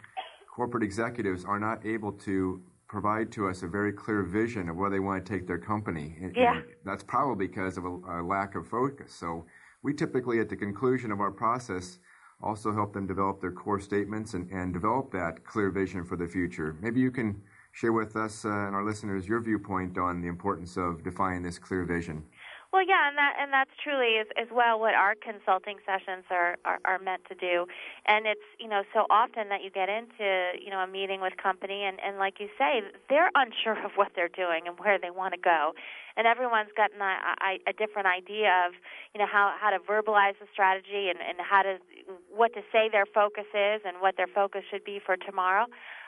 corporate 0.49 0.83
executives 0.83 1.43
are 1.43 1.59
not 1.59 1.85
able 1.85 2.13
to 2.13 2.61
provide 2.87 3.29
to 3.33 3.49
us 3.49 3.61
a 3.63 3.67
very 3.67 3.91
clear 3.91 4.23
vision 4.23 4.69
of 4.69 4.77
where 4.77 4.89
they 4.89 5.01
want 5.01 5.25
to 5.25 5.33
take 5.33 5.47
their 5.47 5.57
company. 5.57 6.15
And, 6.21 6.33
yeah. 6.33 6.55
And 6.55 6.65
that's 6.85 7.03
probably 7.03 7.47
because 7.47 7.77
of 7.77 7.83
a, 7.83 7.89
a 7.89 8.23
lack 8.23 8.55
of 8.55 8.65
focus. 8.65 9.13
So 9.13 9.45
we 9.83 9.93
typically, 9.93 10.39
at 10.39 10.47
the 10.47 10.55
conclusion 10.55 11.11
of 11.11 11.19
our 11.19 11.31
process, 11.31 11.99
also 12.41 12.71
help 12.71 12.93
them 12.93 13.05
develop 13.05 13.41
their 13.41 13.51
core 13.51 13.81
statements 13.81 14.33
and, 14.33 14.49
and 14.49 14.71
develop 14.71 15.11
that 15.11 15.43
clear 15.43 15.71
vision 15.71 16.05
for 16.05 16.15
the 16.15 16.27
future. 16.27 16.77
Maybe 16.81 17.01
you 17.01 17.11
can– 17.11 17.41
share 17.75 17.91
with 17.91 18.15
us 18.15 18.45
uh, 18.45 18.49
and 18.49 18.73
our 18.73 18.85
listeners 18.85 19.27
your 19.27 19.41
viewpoint 19.41 19.97
on 19.97 20.21
the 20.21 20.27
importance 20.27 20.77
of 20.77 21.03
defining 21.03 21.43
this 21.43 21.59
clear 21.59 21.83
vision. 21.83 22.23
Well, 22.71 22.83
yeah, 22.83 23.07
and 23.07 23.15
that 23.15 23.39
and 23.39 23.53
that's 23.53 23.71
truly 23.79 24.19
as, 24.19 24.27
as 24.35 24.51
well 24.51 24.79
what 24.79 24.95
our 24.95 25.15
consulting 25.15 25.79
sessions 25.87 26.27
are, 26.27 26.57
are 26.65 26.79
are 26.83 26.99
meant 26.99 27.23
to 27.31 27.35
do. 27.35 27.67
And 28.05 28.27
it's 28.27 28.43
you 28.59 28.67
know 28.67 28.83
so 28.91 29.07
often 29.09 29.47
that 29.47 29.63
you 29.63 29.71
get 29.71 29.87
into 29.87 30.59
you 30.59 30.71
know 30.71 30.79
a 30.79 30.87
meeting 30.87 31.21
with 31.21 31.39
company 31.39 31.87
and 31.87 32.03
and 32.03 32.17
like 32.17 32.35
you 32.39 32.49
say 32.59 32.83
they're 33.07 33.31
unsure 33.35 33.79
of 33.79 33.95
what 33.95 34.11
they're 34.13 34.27
doing 34.27 34.67
and 34.67 34.75
where 34.77 34.99
they 34.99 35.09
want 35.09 35.33
to 35.35 35.39
go, 35.39 35.71
and 36.17 36.27
everyone's 36.27 36.75
gotten 36.75 36.99
a, 36.99 37.15
a, 37.47 37.71
a 37.71 37.73
different 37.79 38.11
idea 38.11 38.51
of 38.67 38.75
you 39.13 39.23
know 39.23 39.27
how 39.31 39.55
how 39.55 39.69
to 39.71 39.79
verbalize 39.79 40.35
the 40.43 40.47
strategy 40.51 41.07
and 41.07 41.23
and 41.23 41.39
how 41.39 41.63
to 41.63 41.79
what 42.27 42.51
to 42.55 42.61
say 42.75 42.89
their 42.91 43.07
focus 43.07 43.47
is 43.55 43.87
and 43.87 44.03
what 44.03 44.17
their 44.17 44.27
focus 44.27 44.63
should 44.69 44.83
be 44.83 44.99
for 44.99 45.15
tomorrow. 45.15 45.63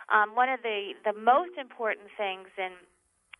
Um, 0.09 0.35
one 0.35 0.49
of 0.49 0.61
the, 0.63 0.93
the 1.03 1.13
most 1.13 1.57
important 1.57 2.07
things 2.17 2.47
in 2.57 2.71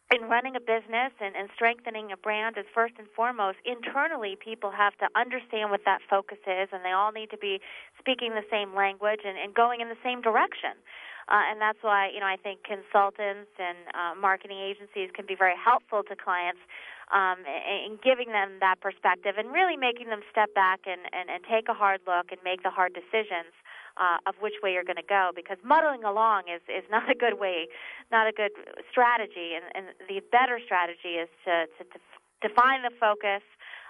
in 0.08 0.32
running 0.32 0.56
a 0.56 0.64
business 0.64 1.12
and, 1.20 1.36
and 1.36 1.50
strengthening 1.54 2.12
a 2.16 2.18
brand 2.18 2.56
is 2.58 2.64
first 2.74 2.94
and 2.98 3.08
foremost 3.12 3.58
internally 3.68 4.38
people 4.40 4.72
have 4.72 4.96
to 5.04 5.08
understand 5.20 5.70
what 5.70 5.84
that 5.84 6.00
focus 6.10 6.40
is 6.48 6.72
and 6.72 6.80
they 6.86 6.96
all 6.96 7.12
need 7.12 7.30
to 7.30 7.38
be 7.38 7.60
speaking 8.00 8.32
the 8.32 8.48
same 8.48 8.74
language 8.74 9.28
and, 9.28 9.36
and 9.38 9.54
going 9.54 9.82
in 9.82 9.90
the 9.90 10.00
same 10.04 10.22
direction. 10.22 10.80
Uh, 11.28 11.52
and 11.52 11.60
that's 11.60 11.84
why 11.84 12.08
you 12.08 12.24
know 12.24 12.26
I 12.26 12.40
think 12.40 12.64
consultants 12.64 13.52
and 13.60 13.78
uh, 13.92 14.16
marketing 14.16 14.64
agencies 14.64 15.12
can 15.12 15.28
be 15.28 15.36
very 15.36 15.60
helpful 15.60 16.08
to 16.08 16.16
clients 16.16 16.64
um, 17.12 17.44
in 17.44 18.00
giving 18.00 18.32
them 18.32 18.64
that 18.64 18.80
perspective 18.80 19.36
and 19.36 19.52
really 19.52 19.76
making 19.76 20.08
them 20.08 20.24
step 20.32 20.56
back 20.56 20.88
and, 20.88 21.04
and, 21.12 21.28
and 21.28 21.44
take 21.44 21.68
a 21.68 21.76
hard 21.76 22.00
look 22.08 22.32
and 22.32 22.40
make 22.48 22.64
the 22.64 22.72
hard 22.72 22.96
decisions 22.96 23.52
uh, 24.00 24.30
of 24.30 24.36
which 24.40 24.54
way 24.64 24.72
you're 24.72 24.88
going 24.88 25.02
to 25.02 25.10
go 25.10 25.32
because 25.36 25.58
muddling 25.66 26.04
along 26.04 26.44
is, 26.48 26.62
is 26.70 26.86
not 26.92 27.10
a 27.10 27.16
good 27.16 27.40
way, 27.40 27.68
not 28.12 28.28
a 28.28 28.32
good 28.32 28.52
strategy. 28.90 29.58
And, 29.58 29.66
and 29.76 29.86
the 30.08 30.22
better 30.32 30.60
strategy 30.64 31.20
is 31.20 31.30
to, 31.46 31.66
to, 31.78 31.84
to 31.84 32.00
define 32.42 32.82
the 32.84 32.94
focus, 33.00 33.44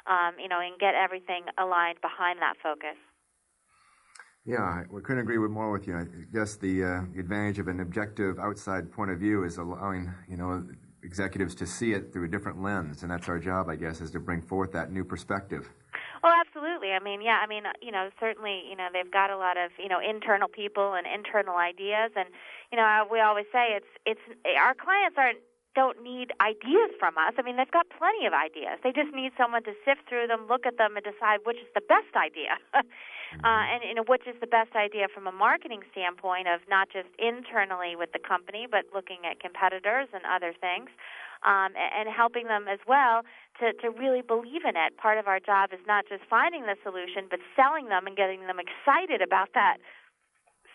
um, 0.08 0.40
you 0.40 0.48
know, 0.48 0.60
and 0.60 0.80
get 0.80 0.96
everything 0.96 1.46
aligned 1.58 2.02
behind 2.02 2.40
that 2.42 2.56
focus. 2.62 2.98
Yeah, 4.46 4.84
we 4.90 5.02
couldn't 5.02 5.24
agree 5.24 5.40
with 5.40 5.52
more 5.52 5.72
with 5.72 5.88
you. 5.88 5.98
I 5.98 6.06
guess 6.34 6.56
the, 6.56 6.84
uh, 6.84 7.02
the 7.14 7.20
advantage 7.20 7.60
of 7.60 7.68
an 7.68 7.82
objective 7.82 8.40
outside 8.40 8.90
point 8.94 9.12
of 9.12 9.20
view 9.20 9.44
is 9.44 9.58
allowing, 9.58 10.10
you 10.30 10.38
know, 10.38 10.64
executives 11.04 11.54
to 11.56 11.68
see 11.68 11.92
it 11.92 12.14
through 12.14 12.26
a 12.26 12.28
different 12.30 12.62
lens, 12.62 13.04
and 13.04 13.12
that's 13.12 13.28
our 13.28 13.40
job, 13.40 13.68
I 13.70 13.76
guess, 13.76 14.00
is 14.00 14.10
to 14.12 14.20
bring 14.20 14.42
forth 14.42 14.72
that 14.72 14.92
new 14.92 15.04
perspective. 15.04 15.70
Oh, 16.24 16.34
absolutely. 16.34 16.92
I 16.92 17.00
mean, 17.00 17.22
yeah. 17.22 17.40
I 17.44 17.48
mean, 17.48 17.64
you 17.82 17.92
know, 17.92 18.10
certainly, 18.20 18.64
you 18.70 18.76
know, 18.76 18.88
they've 18.92 19.12
got 19.12 19.30
a 19.30 19.38
lot 19.38 19.58
of, 19.58 19.72
you 19.78 19.90
know, 19.90 20.00
internal 20.00 20.48
people 20.48 20.94
and 20.94 21.06
internal 21.06 21.56
ideas, 21.56 22.12
and 22.16 22.30
you 22.72 22.78
know, 22.78 23.06
we 23.12 23.20
always 23.20 23.46
say 23.52 23.76
it's 23.76 23.92
it's 24.06 24.22
our 24.58 24.74
clients 24.74 25.18
aren't 25.18 25.40
don't 25.76 26.02
need 26.02 26.34
ideas 26.42 26.90
from 26.98 27.22
us. 27.22 27.38
I 27.38 27.46
mean, 27.46 27.56
they've 27.56 27.70
got 27.70 27.86
plenty 27.94 28.26
of 28.26 28.34
ideas. 28.34 28.82
They 28.82 28.90
just 28.90 29.14
need 29.14 29.30
someone 29.38 29.62
to 29.70 29.78
sift 29.86 30.10
through 30.10 30.26
them, 30.26 30.50
look 30.50 30.66
at 30.66 30.82
them, 30.82 30.98
and 30.98 31.06
decide 31.06 31.46
which 31.46 31.62
is 31.62 31.70
the 31.78 31.86
best 31.86 32.10
idea. 32.18 32.58
uh, 32.74 32.82
and 33.70 33.86
you 33.86 33.94
know, 33.94 34.04
which 34.10 34.26
is 34.26 34.34
the 34.42 34.50
best 34.50 34.74
idea 34.74 35.06
from 35.14 35.30
a 35.30 35.32
marketing 35.32 35.86
standpoint 35.94 36.50
of 36.50 36.66
not 36.66 36.90
just 36.90 37.14
internally 37.22 37.94
with 37.94 38.10
the 38.12 38.20
company, 38.20 38.66
but 38.66 38.90
looking 38.90 39.22
at 39.30 39.40
competitors 39.40 40.10
and 40.18 40.26
other 40.26 40.50
things 40.58 40.90
um, 41.46 41.78
and 41.78 42.10
helping 42.10 42.48
them 42.48 42.66
as 42.68 42.80
well 42.88 43.22
to, 43.60 43.74
to 43.82 43.90
really 43.90 44.22
believe 44.22 44.64
in 44.68 44.76
it. 44.76 44.98
Part 44.98 45.18
of 45.18 45.28
our 45.28 45.40
job 45.40 45.74
is 45.74 45.80
not 45.88 46.06
just 46.08 46.24
finding 46.30 46.64
the 46.64 46.76
solution, 46.84 47.28
but 47.30 47.40
selling 47.56 47.90
them 47.90 48.08
and 48.08 48.16
getting 48.16 48.48
them 48.48 48.58
excited 48.60 49.22
about 49.22 49.54
that 49.54 49.78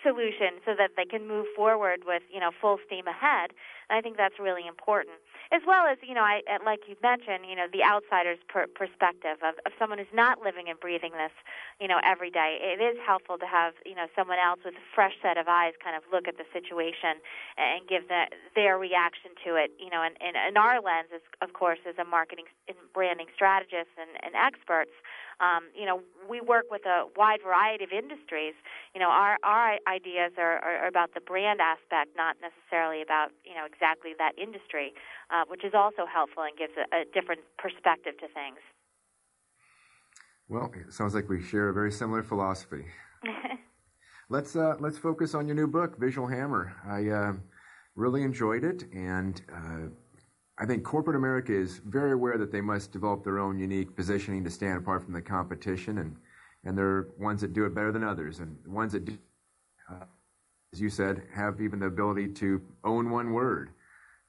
solution 0.03 0.59
so 0.67 0.75
that 0.77 0.99
they 0.99 1.07
can 1.07 1.27
move 1.27 1.47
forward 1.55 2.03
with 2.05 2.23
you 2.27 2.41
know 2.41 2.51
full 2.51 2.79
steam 2.87 3.07
ahead. 3.07 3.55
And 3.89 3.97
I 3.97 4.01
think 4.03 4.17
that's 4.17 4.39
really 4.39 4.67
important, 4.67 5.23
as 5.53 5.61
well 5.69 5.85
as 5.87 5.99
you 6.01 6.15
know, 6.15 6.25
I 6.25 6.41
like 6.65 6.89
you 6.89 6.97
mentioned, 7.03 7.45
you 7.45 7.55
know, 7.55 7.69
the 7.71 7.85
outsider's 7.85 8.41
per- 8.49 8.73
perspective 8.73 9.37
of, 9.45 9.61
of 9.67 9.73
someone 9.79 9.99
who's 9.99 10.17
not 10.17 10.41
living 10.41 10.73
and 10.73 10.81
breathing 10.81 11.13
this, 11.13 11.33
you 11.79 11.87
know, 11.87 12.01
every 12.03 12.31
day. 12.31 12.57
It 12.59 12.81
is 12.81 12.97
helpful 13.05 13.37
to 13.37 13.47
have 13.47 13.75
you 13.85 13.95
know 13.95 14.09
someone 14.17 14.39
else 14.41 14.61
with 14.65 14.75
a 14.75 14.87
fresh 14.95 15.13
set 15.21 15.37
of 15.37 15.49
eyes 15.49 15.75
kind 15.85 15.95
of 15.95 16.03
look 16.11 16.27
at 16.27 16.41
the 16.41 16.49
situation 16.57 17.21
and 17.61 17.85
give 17.87 18.09
the, 18.09 18.33
their 18.57 18.79
reaction 18.79 19.37
to 19.45 19.61
it. 19.61 19.71
You 19.79 19.91
know, 19.91 20.03
and, 20.03 20.17
and, 20.25 20.37
and 20.41 20.57
our 20.57 20.81
lens 20.81 21.13
is, 21.15 21.23
of 21.45 21.53
course, 21.53 21.85
as 21.85 22.01
a 22.01 22.05
marketing 22.09 22.49
and 22.67 22.77
branding 22.97 23.29
strategist 23.37 23.93
and, 24.01 24.17
and 24.25 24.33
experts 24.35 24.97
um, 25.43 25.65
you 25.75 25.87
know, 25.87 26.01
we 26.31 26.41
work 26.41 26.71
with 26.71 26.87
a 26.87 27.07
wide 27.17 27.41
variety 27.43 27.83
of 27.83 27.91
industries. 27.91 28.55
You 28.95 29.01
know, 29.01 29.11
our 29.11 29.39
our 29.43 29.79
ideas 29.91 30.33
are, 30.39 30.63
are 30.63 30.87
about 30.87 31.15
the 31.15 31.21
brand 31.21 31.61
aspect, 31.61 32.17
not 32.17 32.37
necessarily 32.39 33.03
about 33.03 33.35
you 33.45 33.55
know 33.55 33.67
exactly 33.67 34.15
that 34.19 34.39
industry, 34.39 34.95
uh, 35.43 35.45
which 35.49 35.65
is 35.65 35.73
also 35.75 36.07
helpful 36.13 36.43
and 36.43 36.57
gives 36.57 36.73
a, 36.77 36.97
a 36.97 37.05
different 37.13 37.41
perspective 37.59 38.15
to 38.21 38.27
things. 38.29 38.59
Well, 40.49 40.73
it 40.75 40.93
sounds 40.93 41.15
like 41.15 41.29
we 41.29 41.43
share 41.43 41.69
a 41.69 41.75
very 41.75 41.93
similar 41.93 42.23
philosophy. 42.23 42.85
let's 44.29 44.57
uh, 44.57 44.77
let's 44.81 44.99
focus 44.99 45.35
on 45.35 45.47
your 45.47 45.57
new 45.57 45.67
book, 45.67 45.99
Visual 45.99 46.27
Hammer. 46.27 46.75
I 46.87 47.09
uh, 47.09 47.33
really 47.95 48.23
enjoyed 48.23 48.65
it, 48.65 48.85
and 48.93 49.41
uh, 49.53 49.89
I 50.59 50.67
think 50.67 50.85
corporate 50.85 51.17
America 51.17 51.55
is 51.55 51.81
very 51.87 52.13
aware 52.13 52.37
that 52.39 52.53
they 52.53 52.61
must 52.61 52.93
develop 52.93 53.25
their 53.25 53.39
own 53.39 53.59
unique 53.59 53.97
positioning 53.97 54.45
to 54.45 54.51
stand 54.51 54.79
apart 54.79 55.03
from 55.05 55.15
the 55.15 55.23
competition, 55.23 55.99
and 55.99 56.17
and 56.65 56.77
there 56.77 56.87
are 56.87 57.09
ones 57.19 57.41
that 57.41 57.53
do 57.53 57.65
it 57.65 57.75
better 57.75 57.93
than 57.93 58.05
others, 58.05 58.41
and 58.41 58.57
ones 58.67 58.93
that 58.93 59.05
do, 59.05 59.17
uh, 59.91 60.05
as 60.73 60.81
you 60.81 60.91
said, 60.91 61.23
have 61.35 61.61
even 61.61 61.79
the 61.81 61.87
ability 61.87 62.29
to 62.29 62.61
own 62.85 63.11
one 63.11 63.33
word. 63.33 63.71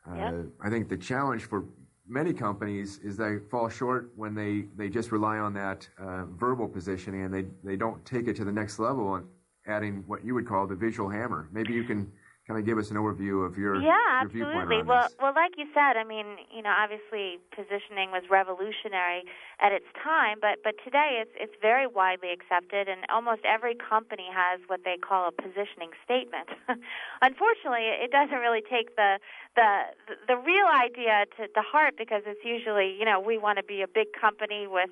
Uh. 0.09 0.43
I 0.61 0.69
think 0.69 0.89
the 0.89 0.97
challenge 0.97 1.43
for 1.43 1.65
many 2.07 2.33
companies 2.33 2.99
is 2.99 3.15
they 3.17 3.37
fall 3.49 3.69
short 3.69 4.11
when 4.15 4.35
they, 4.35 4.65
they 4.75 4.89
just 4.89 5.11
rely 5.11 5.37
on 5.37 5.53
that 5.53 5.87
uh, 5.97 6.25
verbal 6.25 6.67
positioning 6.67 7.23
and 7.23 7.33
they, 7.33 7.45
they 7.63 7.75
don't 7.75 8.03
take 8.05 8.27
it 8.27 8.35
to 8.35 8.45
the 8.45 8.51
next 8.51 8.79
level 8.79 9.15
and 9.15 9.25
adding 9.67 10.03
what 10.07 10.25
you 10.25 10.33
would 10.33 10.47
call 10.47 10.67
the 10.67 10.75
visual 10.75 11.09
hammer. 11.09 11.47
Maybe 11.53 11.73
you 11.73 11.85
can 11.85 12.11
kind 12.47 12.59
of 12.59 12.65
give 12.65 12.77
us 12.77 12.91
an 12.91 12.97
overview 12.97 13.45
of 13.45 13.57
your 13.57 13.75
yeah 13.81 13.95
your 14.27 14.47
absolutely. 14.47 14.83
well 14.83 15.07
well 15.21 15.33
like 15.35 15.53
you 15.57 15.65
said 15.73 15.95
i 15.95 16.03
mean 16.03 16.25
you 16.53 16.61
know 16.61 16.73
obviously 16.75 17.39
positioning 17.55 18.11
was 18.11 18.23
revolutionary 18.29 19.23
at 19.61 19.71
its 19.71 19.87
time 20.03 20.37
but 20.41 20.59
but 20.63 20.75
today 20.83 21.23
it's 21.23 21.31
it's 21.39 21.55
very 21.61 21.87
widely 21.87 22.31
accepted 22.31 22.89
and 22.89 23.01
almost 23.09 23.41
every 23.45 23.75
company 23.75 24.27
has 24.31 24.59
what 24.67 24.81
they 24.83 24.97
call 24.97 25.27
a 25.27 25.31
positioning 25.31 25.91
statement. 26.03 26.49
Unfortunately 27.21 27.87
it 27.87 28.11
doesn't 28.11 28.39
really 28.39 28.61
take 28.61 28.95
the 28.95 29.19
the 29.55 29.95
the 30.27 30.37
real 30.37 30.67
idea 30.67 31.25
to 31.37 31.47
the 31.55 31.61
heart 31.61 31.95
because 31.97 32.23
it's 32.25 32.43
usually 32.43 32.95
you 32.97 33.05
know 33.05 33.19
we 33.19 33.37
want 33.37 33.57
to 33.57 33.63
be 33.63 33.81
a 33.81 33.87
big 33.87 34.07
company 34.19 34.67
with 34.67 34.91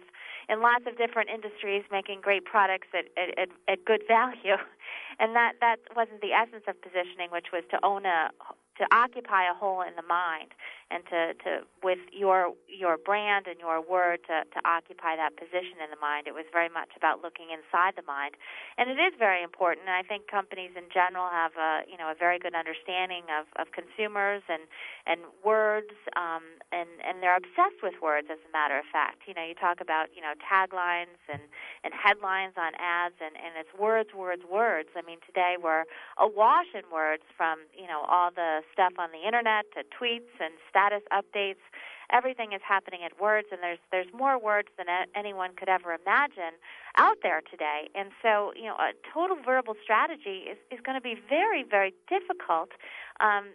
in 0.52 0.62
lots 0.62 0.86
of 0.86 0.98
different 0.98 1.30
industries 1.30 1.84
making 1.92 2.20
great 2.22 2.44
products 2.46 2.88
at 2.94 3.08
at, 3.18 3.50
at 3.68 3.86
good 3.86 4.04
value. 4.08 4.60
And 5.20 5.36
that 5.36 5.54
that 5.60 5.78
wasn't 5.96 6.22
the 6.22 6.32
essence 6.32 6.64
of 6.68 6.82
positioning, 6.82 7.30
which 7.30 7.52
was 7.54 7.64
to 7.70 7.78
own 7.84 8.08
a 8.08 8.32
to 8.82 8.86
occupy 8.90 9.46
a 9.46 9.54
hole 9.54 9.86
in 9.86 9.94
the 9.96 10.02
mind 10.02 10.58
and 10.90 11.06
to, 11.08 11.34
to 11.46 11.52
with 11.86 12.02
your 12.12 12.52
your 12.68 12.98
brand 12.98 13.48
and 13.48 13.62
your 13.62 13.80
word 13.80 14.20
to, 14.28 14.44
to 14.50 14.60
occupy 14.68 15.16
that 15.16 15.38
position 15.38 15.80
in 15.80 15.94
the 15.94 16.02
mind. 16.02 16.28
It 16.28 16.34
was 16.34 16.50
very 16.52 16.68
much 16.68 16.92
about 16.98 17.22
looking 17.22 17.54
inside 17.54 17.96
the 17.96 18.04
mind, 18.04 18.36
and 18.76 18.90
it 18.90 19.00
is 19.00 19.14
very 19.18 19.42
important. 19.46 19.88
And 19.88 19.96
I 19.96 20.04
think 20.04 20.28
companies 20.28 20.76
in 20.76 20.92
general 20.92 21.30
have 21.30 21.56
a 21.56 21.88
you 21.88 21.96
know 21.96 22.12
a 22.12 22.18
very 22.18 22.42
good 22.42 22.58
understanding 22.58 23.24
of, 23.32 23.48
of 23.56 23.72
consumers 23.72 24.44
and 24.50 24.66
and 25.06 25.22
words, 25.46 25.94
um, 26.18 26.44
and 26.74 26.90
and 27.06 27.24
they're 27.24 27.38
obsessed 27.38 27.80
with 27.86 27.96
words. 28.02 28.28
As 28.28 28.42
a 28.44 28.52
matter 28.52 28.76
of 28.76 28.86
fact, 28.92 29.30
you 29.30 29.38
know 29.38 29.46
you 29.46 29.56
talk 29.56 29.80
about 29.80 30.12
you 30.12 30.26
know 30.26 30.34
taglines 30.42 31.22
and 31.32 31.46
and 31.86 31.94
headlines 31.96 32.60
on 32.60 32.76
ads, 32.76 33.16
and 33.24 33.38
and 33.40 33.56
it's 33.56 33.72
words, 33.78 34.12
words, 34.12 34.44
words. 34.44 34.90
I 34.98 35.06
mean 35.08 35.24
today 35.24 35.56
we're 35.56 35.88
awash 36.20 36.74
in 36.76 36.84
words 36.92 37.24
from 37.38 37.64
you 37.72 37.88
know 37.88 38.04
all 38.10 38.34
the 38.34 38.66
stuff 38.72 38.94
on 38.98 39.10
the 39.12 39.26
internet 39.26 39.66
to 39.76 39.84
tweets 39.84 40.32
and 40.40 40.54
status 40.70 41.02
updates. 41.12 41.64
Everything 42.12 42.52
is 42.52 42.62
happening 42.68 43.02
at 43.06 43.20
words, 43.22 43.48
and 43.52 43.64
there's 43.64 43.80
there's 43.90 44.12
more 44.14 44.38
words 44.38 44.68
than 44.78 44.88
anyone 45.16 45.52
could 45.56 45.70
ever 45.70 45.94
imagine 45.94 46.60
out 46.98 47.18
there 47.24 47.42
today. 47.50 47.88
And 47.96 48.12
so, 48.22 48.52
you 48.56 48.66
know, 48.66 48.76
a 48.76 48.92
total 49.14 49.38
verbal 49.44 49.76
strategy 49.82 50.44
is, 50.52 50.58
is 50.72 50.80
going 50.84 50.96
to 50.96 51.02
be 51.02 51.16
very, 51.30 51.64
very 51.64 51.94
difficult 52.10 52.72
um, 53.22 53.54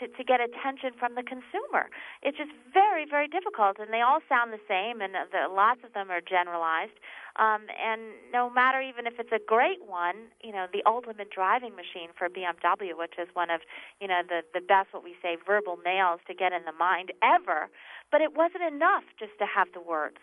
to, 0.00 0.10
to 0.10 0.22
get 0.26 0.42
attention 0.42 0.90
from 0.98 1.14
the 1.14 1.22
consumer. 1.22 1.88
It's 2.22 2.36
just 2.36 2.50
very, 2.74 3.06
very 3.06 3.28
difficult, 3.30 3.78
and 3.78 3.94
they 3.94 4.02
all 4.02 4.18
sound 4.28 4.52
the 4.52 4.62
same, 4.66 5.00
and 5.00 5.14
the, 5.14 5.46
lots 5.48 5.80
of 5.86 5.94
them 5.94 6.10
are 6.10 6.20
generalized. 6.20 6.98
Um, 7.38 7.66
and 7.78 8.14
no 8.32 8.50
matter 8.50 8.82
even 8.82 9.06
if 9.06 9.14
it's 9.18 9.32
a 9.32 9.42
great 9.42 9.86
one, 9.86 10.30
you 10.42 10.52
know, 10.52 10.66
the 10.70 10.82
ultimate 10.86 11.30
driving 11.30 11.74
machine 11.74 12.10
for 12.18 12.28
BMW, 12.28 12.94
which 12.94 13.14
is 13.18 13.26
one 13.34 13.50
of, 13.50 13.62
you 14.00 14.06
know, 14.06 14.22
the 14.22 14.42
the 14.54 14.60
best 14.60 14.94
what 14.94 15.02
we 15.02 15.14
say 15.22 15.36
verbal 15.44 15.78
nails 15.84 16.20
to 16.28 16.34
get 16.34 16.52
in 16.52 16.62
the 16.64 16.76
mind 16.78 17.10
ever. 17.22 17.70
But 18.10 18.20
it 18.20 18.36
wasn't 18.36 18.62
enough 18.62 19.02
just 19.18 19.34
to 19.38 19.46
have 19.46 19.68
the 19.74 19.80
words. 19.80 20.18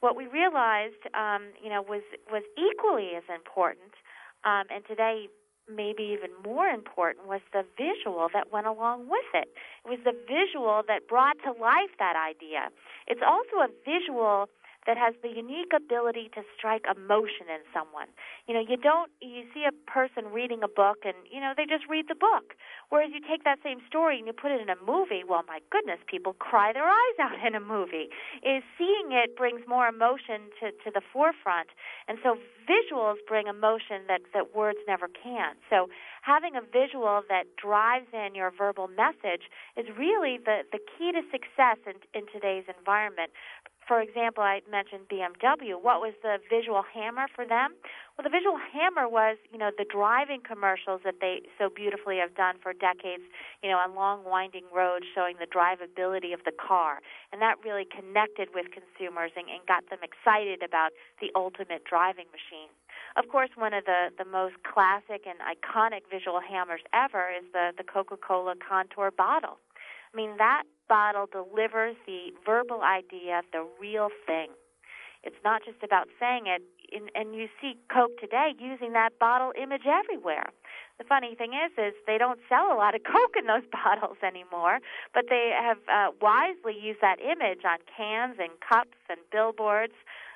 What 0.00 0.16
we 0.16 0.26
realized, 0.26 1.00
um, 1.14 1.56
you 1.62 1.70
know, 1.70 1.80
was 1.80 2.04
was 2.28 2.44
equally 2.60 3.16
as 3.16 3.24
important, 3.32 3.96
um, 4.44 4.68
and 4.68 4.84
today 4.84 5.28
maybe 5.68 6.02
even 6.02 6.30
more 6.44 6.66
important 6.66 7.26
was 7.26 7.40
the 7.52 7.64
visual 7.76 8.28
that 8.32 8.52
went 8.52 8.66
along 8.66 9.08
with 9.08 9.26
it. 9.34 9.48
It 9.84 9.88
was 9.88 9.98
the 10.04 10.16
visual 10.26 10.82
that 10.88 11.08
brought 11.08 11.36
to 11.44 11.52
life 11.52 11.90
that 11.98 12.16
idea. 12.16 12.70
It's 13.06 13.22
also 13.24 13.64
a 13.64 13.68
visual 13.84 14.48
that 14.86 14.98
has 14.98 15.14
the 15.22 15.28
unique 15.28 15.70
ability 15.74 16.30
to 16.34 16.42
strike 16.56 16.84
emotion 16.90 17.46
in 17.46 17.62
someone. 17.72 18.10
You 18.46 18.54
know, 18.54 18.64
you 18.64 18.76
don't 18.76 19.10
you 19.20 19.46
see 19.54 19.64
a 19.64 19.74
person 19.90 20.32
reading 20.32 20.62
a 20.62 20.68
book 20.68 21.04
and 21.04 21.14
you 21.30 21.40
know 21.40 21.54
they 21.56 21.66
just 21.66 21.86
read 21.88 22.06
the 22.08 22.18
book. 22.18 22.54
Whereas 22.90 23.10
you 23.14 23.20
take 23.22 23.44
that 23.44 23.58
same 23.62 23.78
story 23.88 24.18
and 24.18 24.26
you 24.26 24.32
put 24.32 24.50
it 24.50 24.60
in 24.60 24.68
a 24.68 24.76
movie, 24.84 25.22
well, 25.24 25.42
my 25.46 25.60
goodness, 25.70 25.98
people 26.06 26.34
cry 26.34 26.72
their 26.72 26.88
eyes 26.88 27.16
out 27.20 27.38
in 27.46 27.54
a 27.54 27.60
movie. 27.60 28.10
Is 28.42 28.62
seeing 28.76 29.14
it 29.14 29.36
brings 29.36 29.62
more 29.66 29.86
emotion 29.86 30.50
to 30.60 30.74
to 30.84 30.90
the 30.90 31.02
forefront, 31.12 31.70
and 32.08 32.18
so 32.22 32.36
visuals 32.66 33.16
bring 33.26 33.46
emotion 33.46 34.06
that 34.08 34.22
that 34.34 34.54
words 34.54 34.78
never 34.86 35.08
can. 35.08 35.54
So 35.70 35.88
having 36.22 36.54
a 36.56 36.62
visual 36.62 37.22
that 37.28 37.54
drives 37.56 38.06
in 38.12 38.34
your 38.34 38.50
verbal 38.50 38.88
message 38.88 39.46
is 39.76 39.86
really 39.96 40.38
the 40.42 40.66
the 40.70 40.78
key 40.78 41.12
to 41.12 41.22
success 41.30 41.78
in 41.86 42.02
in 42.14 42.26
today's 42.32 42.64
environment 42.66 43.30
for 43.86 44.00
example, 44.00 44.42
I 44.42 44.60
mentioned 44.70 45.08
BMW. 45.10 45.74
What 45.74 46.00
was 46.00 46.14
the 46.22 46.38
visual 46.48 46.82
hammer 46.82 47.26
for 47.34 47.44
them? 47.44 47.74
Well, 48.16 48.22
the 48.22 48.30
visual 48.30 48.58
hammer 48.58 49.08
was, 49.08 49.38
you 49.50 49.58
know, 49.58 49.70
the 49.76 49.84
driving 49.88 50.40
commercials 50.40 51.00
that 51.04 51.16
they 51.20 51.42
so 51.58 51.68
beautifully 51.68 52.18
have 52.18 52.34
done 52.34 52.56
for 52.62 52.72
decades, 52.72 53.24
you 53.62 53.70
know, 53.70 53.78
on 53.78 53.94
long 53.94 54.24
winding 54.24 54.64
roads 54.74 55.06
showing 55.14 55.36
the 55.40 55.46
drivability 55.46 56.32
of 56.32 56.44
the 56.44 56.52
car. 56.52 57.00
And 57.32 57.42
that 57.42 57.56
really 57.64 57.86
connected 57.88 58.48
with 58.54 58.66
consumers 58.70 59.32
and, 59.34 59.48
and 59.48 59.66
got 59.66 59.88
them 59.90 60.00
excited 60.04 60.62
about 60.62 60.92
the 61.20 61.32
ultimate 61.34 61.84
driving 61.84 62.26
machine. 62.30 62.70
Of 63.16 63.28
course, 63.28 63.50
one 63.56 63.74
of 63.74 63.84
the, 63.84 64.08
the 64.16 64.24
most 64.24 64.56
classic 64.62 65.26
and 65.26 65.40
iconic 65.40 66.08
visual 66.10 66.40
hammers 66.40 66.80
ever 66.94 67.28
is 67.28 67.44
the, 67.52 67.72
the 67.76 67.84
Coca-Cola 67.84 68.54
Contour 68.56 69.10
bottle. 69.10 69.58
I 70.12 70.16
mean, 70.16 70.36
that 70.36 70.64
bottle 70.88 71.26
delivers 71.30 71.96
the 72.06 72.32
verbal 72.44 72.82
idea, 72.82 73.42
the 73.52 73.66
real 73.80 74.08
thing. 74.26 74.48
It's 75.22 75.38
not 75.44 75.62
just 75.64 75.82
about 75.82 76.08
saying 76.18 76.46
it, 76.46 76.62
and 77.14 77.34
you 77.34 77.46
see 77.60 77.76
Coke 77.92 78.18
today 78.18 78.54
using 78.58 78.92
that 78.92 79.18
bottle 79.20 79.52
image 79.60 79.86
everywhere. 79.86 80.50
The 80.98 81.04
funny 81.04 81.34
thing 81.34 81.52
is, 81.54 81.72
is 81.78 81.94
they 82.06 82.18
don't 82.18 82.40
sell 82.48 82.72
a 82.72 82.76
lot 82.76 82.94
of 82.94 83.02
Coke 83.06 83.36
in 83.38 83.46
those 83.46 83.66
bottles 83.70 84.18
anymore, 84.22 84.80
but 85.14 85.26
they 85.28 85.54
have 85.54 85.78
uh, 85.86 86.10
wisely 86.20 86.74
used 86.78 87.00
that 87.00 87.18
image 87.20 87.64
on 87.64 87.78
cans 87.86 88.36
and 88.38 88.50
cups 88.60 88.98
and 89.08 89.18
billboards 89.30 89.94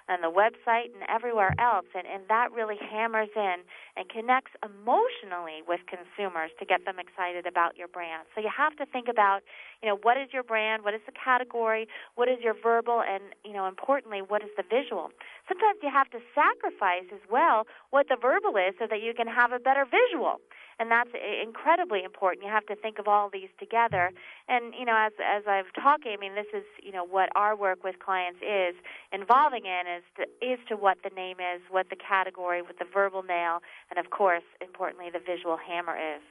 and 0.09 0.23
the 0.23 0.31
website 0.31 0.95
and 0.95 1.03
everywhere 1.09 1.55
else. 1.59 1.87
And, 1.95 2.07
and 2.07 2.23
that 2.29 2.53
really 2.53 2.77
hammers 2.79 3.29
in 3.35 3.67
and 3.97 4.09
connects 4.09 4.53
emotionally 4.63 5.67
with 5.67 5.81
consumers 5.91 6.51
to 6.59 6.65
get 6.65 6.85
them 6.85 6.99
excited 6.99 7.47
about 7.47 7.77
your 7.77 7.89
brand. 7.89 8.27
So 8.35 8.41
you 8.41 8.51
have 8.51 8.77
to 8.77 8.87
think 8.87 9.09
about, 9.09 9.41
you 9.83 9.89
know, 9.89 9.99
what 10.03 10.17
is 10.17 10.31
your 10.33 10.43
brand? 10.43 10.85
What 10.85 10.95
is 10.95 11.03
the 11.07 11.13
category? 11.13 11.89
What 12.15 12.29
is 12.29 12.39
your 12.43 12.55
verbal? 12.55 13.03
And, 13.03 13.35
you 13.45 13.53
know, 13.53 13.67
importantly, 13.67 14.23
what 14.23 14.43
is 14.43 14.51
the 14.57 14.65
visual? 14.65 15.11
Sometimes 15.49 15.79
you 15.83 15.91
have 15.93 16.11
to 16.11 16.21
sacrifice 16.35 17.11
as 17.13 17.23
well 17.31 17.67
what 17.91 18.07
the 18.09 18.17
verbal 18.21 18.57
is 18.57 18.75
so 18.79 18.87
that 18.89 19.03
you 19.03 19.15
can 19.15 19.27
have 19.27 19.53
a 19.53 19.59
better 19.59 19.85
visual. 19.85 20.39
And 20.79 20.91
that's 20.91 21.11
incredibly 21.43 22.05
important. 22.05 22.45
You 22.45 22.51
have 22.51 22.67
to 22.67 22.77
think 22.77 22.99
of 22.99 23.09
all 23.09 23.31
these 23.33 23.49
together. 23.59 24.11
And 24.49 24.75
you 24.79 24.85
know, 24.85 24.97
as 24.97 25.13
as 25.25 25.45
I've 25.47 25.73
talking, 25.75 26.13
I 26.17 26.21
mean, 26.21 26.35
this 26.35 26.47
is 26.55 26.65
you 26.83 26.93
know 26.93 27.05
what 27.05 27.31
our 27.35 27.57
work 27.57 27.83
with 27.85 27.99
clients 27.99 28.41
is 28.43 28.75
involving 29.13 29.65
in 29.65 29.83
is 29.87 30.05
to, 30.17 30.23
is 30.45 30.59
to 30.69 30.77
what 30.77 30.99
the 31.03 31.11
name 31.15 31.37
is, 31.41 31.63
what 31.71 31.89
the 31.91 31.97
category, 31.97 32.63
what 32.63 32.79
the 32.79 32.87
verbal 32.93 33.23
nail, 33.23 33.61
and 33.91 33.99
of 34.05 34.11
course, 34.11 34.45
importantly, 34.61 35.07
the 35.13 35.21
visual 35.21 35.57
hammer 35.57 35.97
is. 35.97 36.23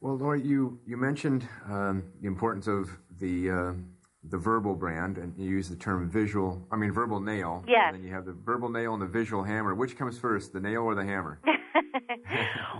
Well, 0.00 0.16
Laura, 0.16 0.40
you 0.40 0.78
you 0.86 0.96
mentioned 0.96 1.48
um, 1.66 2.04
the 2.20 2.26
importance 2.26 2.66
of 2.66 2.90
the 3.18 3.50
uh, 3.50 3.72
the 4.30 4.38
verbal 4.38 4.74
brand, 4.74 5.18
and 5.18 5.32
you 5.36 5.48
use 5.48 5.68
the 5.68 5.76
term 5.76 6.08
visual. 6.10 6.66
I 6.70 6.76
mean, 6.76 6.92
verbal 6.92 7.20
nail. 7.20 7.64
Yes. 7.66 7.86
And 7.88 7.96
then 7.96 8.04
you 8.04 8.12
have 8.12 8.24
the 8.24 8.32
verbal 8.32 8.68
nail 8.68 8.92
and 8.94 9.02
the 9.02 9.06
visual 9.06 9.42
hammer. 9.42 9.74
Which 9.74 9.96
comes 9.96 10.18
first, 10.18 10.52
the 10.52 10.60
nail 10.60 10.82
or 10.82 10.94
the 10.94 11.04
hammer? 11.04 11.40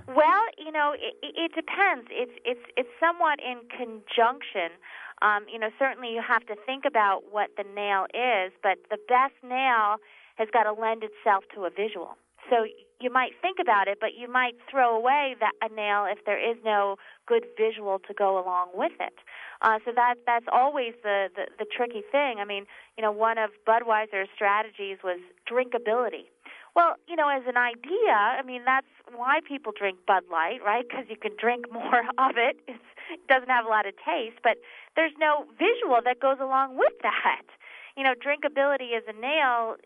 well, 0.08 0.42
you 0.58 0.72
know, 0.72 0.94
it, 0.94 1.14
it 1.22 1.52
depends. 1.54 2.08
It's 2.10 2.32
it's 2.44 2.60
it's 2.76 2.88
somewhat 3.00 3.38
in 3.40 3.60
conjunction. 3.70 4.76
Um, 5.22 5.46
you 5.50 5.58
know, 5.58 5.70
certainly 5.78 6.12
you 6.12 6.20
have 6.26 6.44
to 6.46 6.56
think 6.66 6.84
about 6.84 7.22
what 7.30 7.50
the 7.56 7.64
nail 7.74 8.06
is, 8.12 8.52
but 8.62 8.78
the 8.90 8.98
best 9.08 9.34
nail 9.42 9.96
has 10.36 10.48
got 10.52 10.64
to 10.64 10.72
lend 10.72 11.02
itself 11.02 11.44
to 11.54 11.64
a 11.64 11.70
visual. 11.70 12.18
So 12.50 12.66
you 13.00 13.10
might 13.10 13.32
think 13.42 13.58
about 13.60 13.88
it, 13.88 13.98
but 14.00 14.14
you 14.16 14.30
might 14.30 14.54
throw 14.70 14.96
away 14.96 15.36
that 15.40 15.52
a 15.62 15.74
nail 15.74 16.06
if 16.08 16.24
there 16.24 16.38
is 16.38 16.56
no 16.64 16.96
good 17.26 17.44
visual 17.56 17.98
to 18.06 18.14
go 18.14 18.38
along 18.42 18.68
with 18.74 18.92
it. 19.00 19.14
Uh, 19.62 19.78
so 19.84 19.92
that 19.94 20.16
that's 20.26 20.46
always 20.52 20.94
the, 21.02 21.28
the 21.34 21.46
the 21.58 21.64
tricky 21.64 22.02
thing. 22.12 22.38
I 22.40 22.44
mean, 22.44 22.66
you 22.96 23.02
know, 23.02 23.12
one 23.12 23.38
of 23.38 23.50
Budweiser's 23.66 24.28
strategies 24.34 24.98
was 25.02 25.20
drinkability. 25.50 26.28
Well, 26.74 26.96
you 27.08 27.16
know, 27.16 27.28
as 27.28 27.42
an 27.48 27.56
idea, 27.56 28.12
I 28.12 28.42
mean, 28.44 28.62
that's 28.66 28.86
why 29.14 29.40
people 29.48 29.72
drink 29.72 29.98
Bud 30.06 30.24
Light, 30.30 30.60
right? 30.64 30.84
Because 30.86 31.06
you 31.08 31.16
can 31.16 31.32
drink 31.40 31.64
more 31.72 32.04
of 32.18 32.36
it. 32.36 32.56
It's, 32.68 32.84
it 33.10 33.26
doesn't 33.28 33.48
have 33.48 33.64
a 33.64 33.68
lot 33.68 33.86
of 33.86 33.94
taste, 34.04 34.36
but 34.42 34.58
there's 34.94 35.16
no 35.18 35.46
visual 35.58 36.00
that 36.04 36.20
goes 36.20 36.36
along 36.40 36.76
with 36.76 36.92
that. 37.02 37.48
You 37.96 38.04
know, 38.04 38.12
drinkability 38.12 38.92
as 38.92 39.04
a 39.08 39.18
nail 39.18 39.76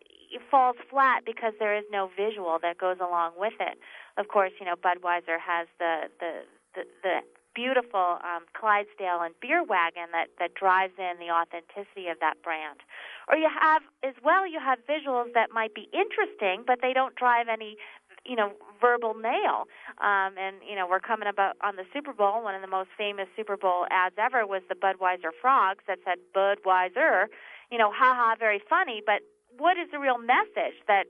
falls 0.50 0.76
flat 0.88 1.25
because 1.25 1.54
there 1.58 1.76
is 1.76 1.84
no 1.90 2.10
visual 2.16 2.58
that 2.62 2.78
goes 2.78 2.99
along 3.00 3.32
with 3.37 3.54
it. 3.60 3.78
Of 4.16 4.28
course, 4.28 4.52
you 4.60 4.66
know, 4.66 4.76
Budweiser 4.76 5.38
has 5.40 5.66
the 5.78 6.10
the 6.20 6.42
the, 6.75 6.82
the 7.02 7.16
beautiful 7.54 8.18
um, 8.22 8.46
Clydesdale 8.54 9.22
and 9.22 9.34
beer 9.40 9.62
wagon 9.62 10.06
that 10.12 10.28
that 10.38 10.54
drives 10.54 10.94
in 10.99 11.18
the 11.18 11.32
authenticity 11.32 12.08
of 12.08 12.20
that 12.20 12.42
brand. 12.42 12.80
Or 13.28 13.37
you 13.37 13.49
have 13.50 13.82
as 14.02 14.14
well 14.25 14.46
you 14.46 14.60
have 14.60 14.78
visuals 14.87 15.34
that 15.34 15.50
might 15.52 15.75
be 15.75 15.88
interesting, 15.92 16.64
but 16.66 16.78
they 16.80 16.92
don't 16.92 17.14
drive 17.16 17.49
any 17.49 17.76
you 18.25 18.37
know 18.37 18.52
verbal 18.80 19.14
nail 19.14 19.64
um 19.99 20.37
and 20.37 20.56
you 20.68 20.76
know 20.76 20.87
we're 20.87 21.00
coming 21.00 21.26
about 21.26 21.56
on 21.64 21.76
the 21.76 21.84
super 21.92 22.12
bowl 22.12 22.42
one 22.44 22.54
of 22.54 22.60
the 22.60 22.68
most 22.68 22.90
famous 22.96 23.26
super 23.34 23.56
bowl 23.56 23.87
ads 23.90 24.14
ever 24.18 24.46
was 24.46 24.60
the 24.68 24.75
budweiser 24.75 25.30
frogs 25.40 25.82
that 25.87 25.99
said 26.04 26.18
budweiser 26.34 27.26
you 27.70 27.78
know 27.78 27.90
haha 27.90 28.37
very 28.38 28.60
funny 28.68 29.02
but 29.04 29.22
what 29.61 29.76
is 29.76 29.93
the 29.93 30.00
real 30.00 30.19
message 30.19 30.81
that 30.88 31.05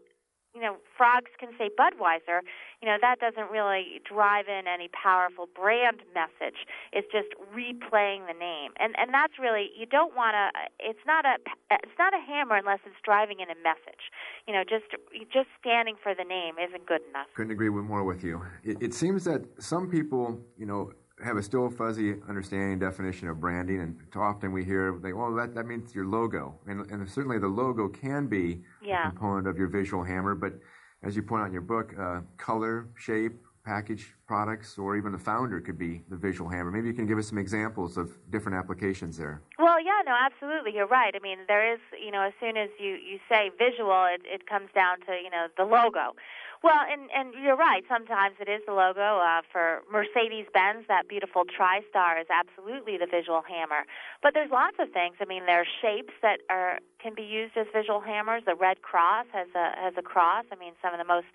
you 0.55 0.61
know, 0.61 0.77
frogs 0.97 1.31
can 1.39 1.51
say 1.57 1.71
Budweiser, 1.79 2.43
you 2.83 2.89
know, 2.89 2.97
that 3.01 3.21
doesn't 3.21 3.51
really 3.51 4.01
drive 4.03 4.47
in 4.49 4.67
any 4.67 4.89
powerful 4.91 5.49
brand 5.55 6.03
message. 6.13 6.67
It's 6.93 7.07
just 7.13 7.29
replaying 7.55 8.27
the 8.27 8.35
name. 8.35 8.73
And 8.79 8.95
and 8.99 9.15
that's 9.15 9.39
really 9.39 9.71
you 9.79 9.87
don't 9.87 10.17
want 10.17 10.35
to 10.35 10.51
it's 10.81 11.07
not 11.07 11.25
a 11.25 11.37
it's 11.71 11.99
not 11.99 12.13
a 12.15 12.21
hammer 12.21 12.57
unless 12.57 12.81
it's 12.85 12.99
driving 13.05 13.39
in 13.39 13.49
a 13.49 13.59
message. 13.63 14.11
You 14.47 14.55
know, 14.55 14.65
just 14.65 14.91
just 15.33 15.49
standing 15.61 15.95
for 16.03 16.15
the 16.15 16.25
name 16.25 16.55
isn't 16.59 16.87
good 16.87 17.03
enough. 17.09 17.27
Couldn't 17.35 17.53
agree 17.53 17.71
more 17.71 18.03
with 18.03 18.25
you. 18.25 18.43
It, 18.65 18.83
it 18.83 18.95
seems 18.95 19.25
that 19.25 19.47
some 19.63 19.89
people, 19.89 20.41
you 20.59 20.67
know, 20.67 20.93
have 21.23 21.37
a 21.37 21.43
still 21.43 21.71
fuzzy 21.71 22.17
understanding 22.29 22.79
definition 22.79 23.29
of 23.29 23.41
branding, 23.41 23.81
and 23.81 23.97
often 24.17 24.53
we 24.53 24.65
hear, 24.65 24.99
they, 25.03 25.13
well, 25.13 25.35
that, 25.35 25.55
that 25.55 25.67
means 25.67 25.95
your 25.95 26.07
logo. 26.07 26.55
And, 26.67 26.91
and 26.91 27.09
certainly 27.09 27.39
the 27.39 27.49
logo 27.49 27.89
can 27.89 28.27
be 28.27 28.63
yeah. 28.83 29.09
a 29.09 29.11
component 29.11 29.47
of 29.47 29.59
your 29.59 29.69
visual 29.69 30.03
hammer, 30.03 30.35
but 30.35 30.55
as 31.03 31.17
you 31.17 31.23
point 31.23 31.43
out 31.43 31.47
in 31.47 31.53
your 31.53 31.63
book, 31.63 31.95
uh, 31.99 32.21
color, 32.37 32.89
shape, 32.97 33.45
package 33.65 34.15
products, 34.27 34.79
or 34.79 34.97
even 34.97 35.13
the 35.13 35.19
founder 35.19 35.61
could 35.61 35.79
be 35.79 36.03
the 36.09 36.17
visual 36.17 36.49
hammer. 36.49 36.71
Maybe 36.71 36.89
you 36.89 36.95
can 36.95 37.07
give 37.07 37.19
us 37.19 37.29
some 37.29 37.39
examples 37.39 37.97
of 37.97 38.17
different 38.31 38.57
applications 38.57 39.17
there. 39.17 39.43
Well, 39.59 39.81
yeah, 39.83 40.01
no, 40.07 40.15
absolutely. 40.19 40.73
You're 40.75 40.87
right. 40.87 41.15
I 41.15 41.19
mean, 41.21 41.39
there 41.47 41.73
is, 41.73 41.81
you 42.03 42.11
know, 42.11 42.23
as 42.23 42.33
soon 42.41 42.57
as 42.57 42.71
you, 42.79 42.97
you 42.97 43.19
say 43.29 43.51
visual, 43.59 44.07
it, 44.13 44.23
it 44.25 44.49
comes 44.49 44.71
down 44.75 45.01
to, 45.01 45.13
you 45.13 45.31
know, 45.31 45.49
the 45.57 45.65
logo. 45.65 46.15
Well, 46.63 46.85
and 46.85 47.09
and 47.17 47.33
you're 47.43 47.57
right. 47.57 47.83
Sometimes 47.89 48.37
it 48.39 48.49
is 48.49 48.61
the 48.67 48.75
logo 48.75 49.17
uh, 49.17 49.41
for 49.51 49.81
Mercedes 49.91 50.45
Benz. 50.53 50.85
That 50.89 51.09
beautiful 51.09 51.45
TriStar 51.49 52.21
is 52.21 52.29
absolutely 52.29 52.99
the 52.99 53.07
visual 53.07 53.41
hammer. 53.41 53.89
But 54.23 54.35
there's 54.35 54.51
lots 54.51 54.77
of 54.79 54.93
things. 54.93 55.17
I 55.21 55.25
mean, 55.25 55.47
there 55.47 55.63
are 55.63 55.73
shapes 55.81 56.13
that 56.21 56.41
are 56.51 56.79
can 57.01 57.15
be 57.15 57.23
used 57.23 57.57
as 57.57 57.67
visual 57.73 58.01
hammers. 58.01 58.43
The 58.45 58.55
Red 58.55 58.83
Cross 58.83 59.27
has 59.33 59.49
a 59.57 59.73
has 59.81 59.95
a 59.97 60.03
cross. 60.03 60.45
I 60.53 60.57
mean, 60.57 60.75
some 60.83 60.93
of 60.93 61.01
the 61.01 61.09
most 61.09 61.33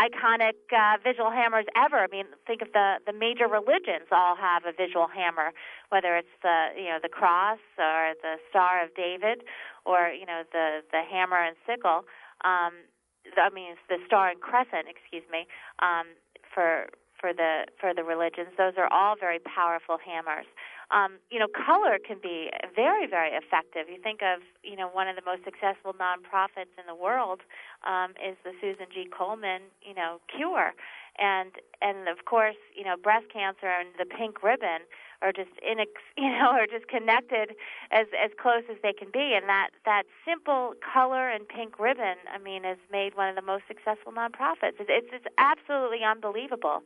iconic 0.00 0.56
uh, 0.72 0.96
visual 1.04 1.30
hammers 1.30 1.66
ever. 1.76 1.98
I 1.98 2.08
mean, 2.10 2.24
think 2.46 2.62
of 2.62 2.72
the 2.72 2.96
the 3.04 3.12
major 3.12 3.46
religions 3.46 4.08
all 4.10 4.34
have 4.36 4.64
a 4.64 4.72
visual 4.72 5.06
hammer, 5.06 5.52
whether 5.90 6.16
it's 6.16 6.32
the 6.42 6.72
you 6.76 6.88
know 6.88 6.98
the 7.02 7.12
cross 7.12 7.60
or 7.76 8.16
the 8.24 8.40
Star 8.48 8.82
of 8.82 8.94
David, 8.96 9.44
or 9.84 10.08
you 10.08 10.24
know 10.24 10.42
the 10.52 10.80
the 10.90 11.02
hammer 11.04 11.38
and 11.38 11.56
sickle. 11.68 12.08
Um, 12.44 12.88
I 13.36 13.50
mean, 13.52 13.76
it's 13.76 13.86
the 13.88 13.98
star 14.06 14.30
and 14.30 14.40
crescent, 14.40 14.88
excuse 14.88 15.24
me, 15.30 15.46
um, 15.80 16.16
for 16.54 16.88
for 17.20 17.32
the 17.32 17.66
for 17.78 17.92
the 17.92 18.02
religions. 18.02 18.48
Those 18.56 18.74
are 18.78 18.88
all 18.92 19.14
very 19.20 19.38
powerful 19.38 19.98
hammers. 20.00 20.46
Um, 20.90 21.22
you 21.30 21.38
know, 21.38 21.46
color 21.46 21.98
can 21.98 22.18
be 22.22 22.50
very 22.74 23.06
very 23.06 23.30
effective. 23.30 23.86
You 23.88 24.00
think 24.02 24.20
of 24.22 24.42
you 24.62 24.76
know 24.76 24.88
one 24.88 25.08
of 25.08 25.16
the 25.16 25.22
most 25.24 25.44
successful 25.44 25.94
nonprofits 25.94 26.74
in 26.78 26.86
the 26.86 26.94
world 26.94 27.40
um, 27.86 28.12
is 28.18 28.36
the 28.44 28.52
Susan 28.60 28.86
G. 28.92 29.06
Komen 29.08 29.70
you 29.82 29.94
know 29.94 30.20
cure, 30.26 30.74
and 31.18 31.52
and 31.80 32.08
of 32.08 32.24
course 32.24 32.58
you 32.74 32.84
know 32.84 32.96
breast 32.96 33.26
cancer 33.32 33.66
and 33.68 33.88
the 33.98 34.04
pink 34.04 34.42
ribbon 34.42 34.82
are 35.22 35.32
just 35.32 35.50
inex, 35.60 36.00
you 36.16 36.30
know 36.30 36.50
are 36.52 36.66
just 36.66 36.88
connected 36.88 37.54
as 37.90 38.06
as 38.16 38.30
close 38.40 38.64
as 38.70 38.76
they 38.82 38.92
can 38.92 39.08
be 39.12 39.34
and 39.36 39.48
that 39.48 39.70
that 39.84 40.04
simple 40.26 40.74
color 40.80 41.28
and 41.28 41.48
pink 41.48 41.78
ribbon 41.78 42.16
i 42.32 42.38
mean 42.38 42.64
has 42.64 42.78
made 42.90 43.16
one 43.16 43.28
of 43.28 43.36
the 43.36 43.42
most 43.42 43.64
successful 43.68 44.12
nonprofits 44.12 44.80
it's 44.80 44.88
it's, 44.88 45.08
it's 45.12 45.26
absolutely 45.38 46.00
unbelievable 46.04 46.82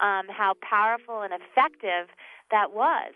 um 0.00 0.26
how 0.28 0.54
powerful 0.60 1.22
and 1.22 1.32
effective 1.32 2.08
that 2.50 2.72
was 2.72 3.12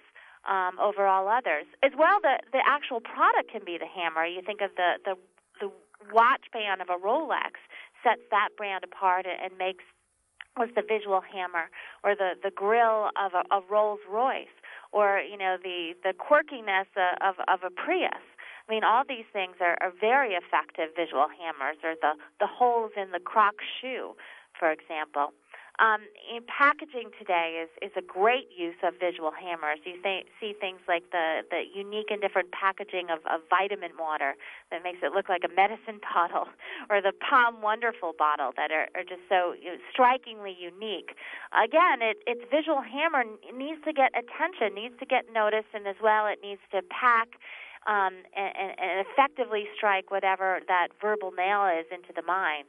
um 0.49 0.79
over 0.81 1.07
all 1.07 1.29
others 1.29 1.67
as 1.83 1.93
well 1.97 2.21
the 2.23 2.39
the 2.53 2.63
actual 2.67 3.01
product 3.01 3.51
can 3.51 3.63
be 3.65 3.77
the 3.79 3.87
hammer 3.87 4.25
you 4.25 4.43
think 4.43 4.61
of 4.61 4.71
the 4.77 4.95
the 5.05 5.15
the 5.61 5.71
watch 6.13 6.47
band 6.53 6.81
of 6.81 6.89
a 6.89 6.99
rolex 6.99 7.61
sets 8.03 8.23
that 8.31 8.49
brand 8.57 8.85
apart 8.85 9.27
and 9.27 9.57
makes 9.59 9.85
was 10.57 10.69
the 10.75 10.83
visual 10.83 11.21
hammer 11.21 11.71
or 12.03 12.15
the 12.15 12.35
the 12.43 12.51
grill 12.51 13.11
of 13.17 13.33
a, 13.35 13.43
a 13.55 13.61
Rolls 13.71 14.01
Royce 14.11 14.51
or 14.93 15.21
you 15.21 15.39
know 15.39 15.57
the 15.63 15.95
the 16.03 16.13
quirkiness 16.13 16.91
of 17.21 17.37
of 17.47 17.61
a 17.63 17.71
Prius. 17.71 18.25
I 18.69 18.73
mean, 18.73 18.85
all 18.85 19.03
these 19.09 19.27
things 19.33 19.57
are, 19.61 19.77
are 19.81 19.93
very 20.01 20.35
effective 20.35 20.95
visual 20.95 21.27
hammers, 21.27 21.79
or 21.83 21.95
the 22.01 22.15
the 22.39 22.47
holes 22.47 22.93
in 22.97 23.11
the 23.11 23.21
Crocs 23.21 23.65
shoe, 23.81 24.15
for 24.59 24.71
example. 24.71 25.33
Um, 25.81 26.05
in 26.29 26.45
packaging 26.45 27.09
today 27.17 27.65
is, 27.65 27.73
is 27.81 27.91
a 27.97 28.05
great 28.05 28.53
use 28.53 28.77
of 28.85 29.01
visual 29.01 29.33
hammers. 29.33 29.81
You 29.89 29.97
see 30.05 30.53
things 30.53 30.81
like 30.87 31.09
the, 31.11 31.41
the 31.49 31.65
unique 31.73 32.11
and 32.11 32.21
different 32.21 32.53
packaging 32.53 33.09
of, 33.09 33.25
of 33.25 33.41
vitamin 33.49 33.97
water 33.99 34.37
that 34.71 34.85
makes 34.85 34.99
it 35.03 35.13
look 35.17 35.31
like 35.31 35.41
a 35.41 35.49
medicine 35.49 35.97
bottle, 36.13 36.53
or 36.91 37.01
the 37.01 37.17
POM 37.17 37.63
Wonderful 37.63 38.13
bottle 38.13 38.53
that 38.61 38.71
are, 38.71 38.93
are 38.95 39.09
just 39.09 39.25
so 39.27 39.57
you 39.57 39.73
know, 39.73 39.81
strikingly 39.91 40.53
unique. 40.53 41.17
Again, 41.57 42.05
it, 42.05 42.21
its 42.29 42.45
visual 42.53 42.85
hammer 42.85 43.25
needs 43.49 43.81
to 43.89 43.93
get 43.97 44.13
attention, 44.13 44.77
needs 44.77 45.01
to 45.01 45.07
get 45.07 45.33
noticed, 45.33 45.73
and 45.73 45.89
as 45.89 45.97
well, 46.03 46.27
it 46.27 46.45
needs 46.45 46.61
to 46.77 46.83
pack 46.93 47.41
um, 47.87 48.21
and, 48.37 48.77
and 48.77 49.07
effectively 49.09 49.65
strike 49.75 50.11
whatever 50.11 50.61
that 50.69 50.89
verbal 51.01 51.33
nail 51.33 51.65
is 51.73 51.87
into 51.89 52.13
the 52.15 52.23
mind. 52.23 52.69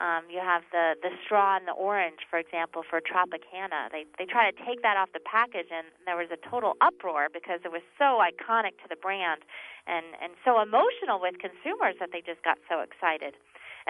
Um, 0.00 0.24
you 0.32 0.40
have 0.40 0.64
the 0.72 0.96
the 1.04 1.12
straw 1.24 1.56
and 1.60 1.68
the 1.68 1.76
orange, 1.76 2.24
for 2.28 2.38
example, 2.38 2.82
for 2.88 3.00
Tropicana. 3.04 3.92
They 3.92 4.08
they 4.18 4.24
try 4.24 4.50
to 4.50 4.56
take 4.64 4.80
that 4.80 4.96
off 4.96 5.12
the 5.12 5.20
package, 5.20 5.68
and 5.68 5.86
there 6.06 6.16
was 6.16 6.32
a 6.32 6.40
total 6.48 6.76
uproar 6.80 7.28
because 7.28 7.60
it 7.64 7.72
was 7.72 7.84
so 8.00 8.16
iconic 8.24 8.80
to 8.80 8.88
the 8.88 8.96
brand, 8.96 9.44
and 9.86 10.16
and 10.22 10.32
so 10.44 10.60
emotional 10.60 11.20
with 11.20 11.36
consumers 11.36 11.96
that 12.00 12.16
they 12.16 12.24
just 12.24 12.42
got 12.42 12.56
so 12.64 12.80
excited. 12.80 13.36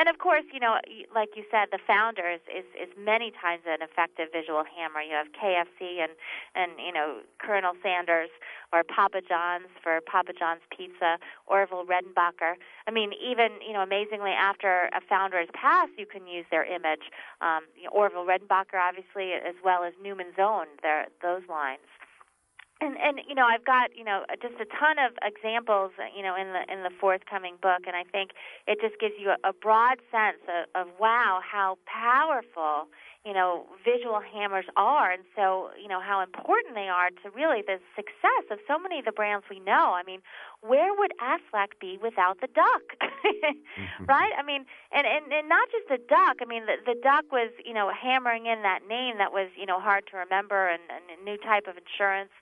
And 0.01 0.09
of 0.09 0.17
course, 0.17 0.49
you 0.51 0.61
know, 0.61 0.81
like 1.15 1.37
you 1.37 1.45
said, 1.51 1.69
the 1.71 1.79
founder 1.87 2.25
is, 2.25 2.41
is 2.49 2.89
many 2.97 3.31
times 3.37 3.69
an 3.69 3.85
effective 3.85 4.33
visual 4.33 4.65
hammer. 4.65 5.05
You 5.05 5.13
have 5.13 5.29
KFC 5.37 6.01
and 6.01 6.17
and 6.57 6.73
you 6.81 6.91
know 6.91 7.21
Colonel 7.37 7.77
Sanders 7.83 8.31
or 8.73 8.83
Papa 8.83 9.21
John's 9.21 9.69
for 9.83 10.01
Papa 10.01 10.33
John's 10.33 10.65
Pizza, 10.73 11.19
Orville 11.47 11.85
Redenbacher. 11.85 12.57
I 12.89 12.91
mean, 12.91 13.13
even 13.21 13.61
you 13.61 13.75
know, 13.75 13.83
amazingly, 13.83 14.33
after 14.33 14.89
a 14.97 15.05
founder 15.07 15.37
has 15.37 15.53
passed, 15.53 15.93
you 15.99 16.07
can 16.07 16.27
use 16.27 16.47
their 16.51 16.65
image. 16.65 17.13
Um, 17.43 17.69
you 17.77 17.85
know, 17.85 17.93
Orville 17.93 18.25
Redenbacher, 18.25 18.81
obviously, 18.81 19.37
as 19.37 19.55
well 19.63 19.85
as 19.85 19.93
Newman's 20.03 20.41
Own, 20.41 20.65
their 20.81 21.09
those 21.21 21.43
lines 21.47 21.85
and 22.81 22.97
and 22.97 23.21
you 23.29 23.35
know 23.35 23.47
I've 23.47 23.65
got 23.65 23.97
you 23.97 24.05
know 24.05 24.25
just 24.41 24.55
a 24.55 24.67
ton 24.67 24.99
of 24.99 25.13
examples 25.23 25.93
you 26.17 26.23
know 26.23 26.35
in 26.35 26.53
the 26.53 26.73
in 26.73 26.83
the 26.83 26.91
forthcoming 27.01 27.57
book, 27.61 27.85
and 27.87 27.95
I 27.97 28.05
think 28.05 28.31
it 28.67 28.81
just 28.81 29.01
gives 29.01 29.15
you 29.19 29.31
a, 29.31 29.49
a 29.49 29.53
broad 29.53 29.99
sense 30.11 30.43
of, 30.49 30.89
of 30.89 30.93
wow 30.99 31.41
how 31.45 31.79
powerful 31.87 32.89
you 33.25 33.35
know 33.35 33.67
visual 33.85 34.21
hammers 34.21 34.65
are, 34.77 35.13
and 35.13 35.23
so 35.37 35.69
you 35.81 35.89
know 35.89 36.01
how 36.01 36.23
important 36.23 36.75
they 36.75 36.89
are 36.89 37.11
to 37.23 37.31
really 37.37 37.61
the 37.61 37.79
success 37.95 38.45
of 38.51 38.59
so 38.67 38.79
many 38.79 38.99
of 38.99 39.05
the 39.05 39.13
brands 39.13 39.45
we 39.51 39.61
know. 39.61 39.93
I 39.93 40.03
mean, 40.03 40.21
where 40.63 40.95
would 40.95 41.13
Aflac 41.21 41.77
be 41.81 41.99
without 42.01 42.41
the 42.41 42.49
duck, 42.49 42.85
mm-hmm. 43.01 44.05
right? 44.07 44.33
I 44.39 44.43
mean, 44.43 44.65
and, 44.93 45.07
and 45.07 45.31
and 45.33 45.49
not 45.49 45.69
just 45.71 45.89
the 45.89 46.01
duck. 46.09 46.41
I 46.41 46.47
mean, 46.47 46.65
the 46.65 46.81
the 46.87 46.99
duck 47.01 47.31
was 47.31 47.51
you 47.65 47.75
know 47.75 47.93
hammering 47.93 48.47
in 48.47 48.63
that 48.63 48.89
name 48.89 49.19
that 49.19 49.33
was 49.33 49.49
you 49.55 49.67
know 49.67 49.81
hard 49.81 50.05
to 50.13 50.17
remember 50.17 50.69
and, 50.69 50.83
and 50.89 51.21
a 51.21 51.25
new 51.25 51.37
type 51.37 51.67
of 51.69 51.77
insurance. 51.77 52.33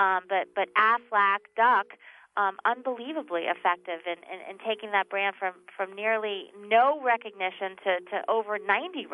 Um, 0.00 0.24
but 0.28 0.48
but 0.56 0.72
Aflac 0.74 1.44
Duck, 1.56 2.00
um, 2.36 2.56
unbelievably 2.64 3.42
effective 3.52 4.00
in, 4.06 4.16
in, 4.24 4.40
in 4.48 4.56
taking 4.64 4.92
that 4.92 5.10
brand 5.10 5.36
from, 5.36 5.52
from 5.76 5.94
nearly 5.94 6.48
no 6.56 7.00
recognition 7.04 7.76
to, 7.84 8.00
to 8.08 8.24
over 8.30 8.58
90 8.58 9.04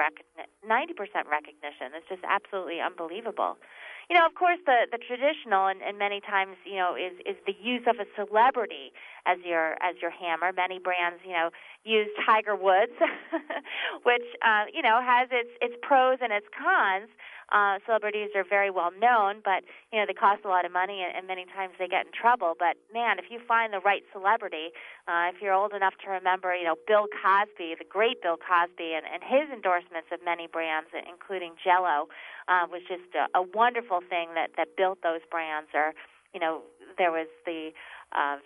percent 0.94 1.26
recognition. 1.26 1.90
It's 1.96 2.08
just 2.08 2.22
absolutely 2.22 2.80
unbelievable. 2.80 3.58
You 4.08 4.14
know, 4.16 4.26
of 4.26 4.36
course, 4.36 4.58
the 4.64 4.86
the 4.92 4.98
traditional 5.02 5.66
and, 5.66 5.82
and 5.82 5.98
many 5.98 6.20
times, 6.20 6.56
you 6.64 6.76
know, 6.76 6.94
is 6.94 7.18
is 7.26 7.34
the 7.46 7.56
use 7.60 7.82
of 7.90 7.96
a 7.98 8.06
celebrity 8.14 8.92
as 9.26 9.38
your 9.44 9.72
as 9.82 9.96
your 10.00 10.10
hammer. 10.10 10.52
Many 10.54 10.78
brands, 10.78 11.20
you 11.26 11.32
know, 11.32 11.50
use 11.84 12.08
Tiger 12.24 12.56
Woods, 12.56 12.94
which 14.04 14.26
uh, 14.40 14.64
you 14.72 14.82
know 14.82 15.00
has 15.02 15.28
its 15.30 15.50
its 15.60 15.74
pros 15.82 16.18
and 16.22 16.32
its 16.32 16.46
cons. 16.56 17.08
Uh, 17.46 17.78
celebrities 17.86 18.30
are 18.34 18.42
very 18.42 18.70
well 18.70 18.90
known, 18.90 19.38
but 19.44 19.62
you 19.92 19.98
know 19.98 20.04
they 20.06 20.14
cost 20.14 20.42
a 20.44 20.48
lot 20.48 20.64
of 20.64 20.72
money, 20.72 21.02
and, 21.06 21.14
and 21.14 21.26
many 21.26 21.46
times 21.54 21.74
they 21.78 21.86
get 21.86 22.06
in 22.06 22.10
trouble. 22.10 22.54
But 22.58 22.74
man, 22.92 23.18
if 23.18 23.26
you 23.30 23.38
find 23.46 23.72
the 23.72 23.78
right 23.78 24.02
celebrity, 24.12 24.74
uh, 25.06 25.30
if 25.30 25.40
you're 25.40 25.54
old 25.54 25.72
enough 25.72 25.94
to 26.04 26.10
remember, 26.10 26.54
you 26.54 26.64
know 26.64 26.74
Bill 26.86 27.06
Cosby, 27.06 27.78
the 27.78 27.86
great 27.86 28.22
Bill 28.22 28.38
Cosby, 28.38 28.98
and, 28.98 29.06
and 29.06 29.22
his 29.22 29.46
endorsements 29.54 30.10
of 30.10 30.18
many 30.24 30.46
brands, 30.50 30.90
including 31.06 31.54
Jello, 31.62 32.10
uh, 32.48 32.66
was 32.66 32.82
just 32.88 33.14
a, 33.14 33.30
a 33.38 33.42
wonderful 33.42 34.02
thing 34.02 34.34
that 34.34 34.50
that 34.58 34.74
built 34.76 34.98
those 35.06 35.22
brands. 35.30 35.70
Or 35.72 35.94
you 36.34 36.40
know 36.40 36.62
there 36.98 37.12
was 37.12 37.28
the 37.44 37.70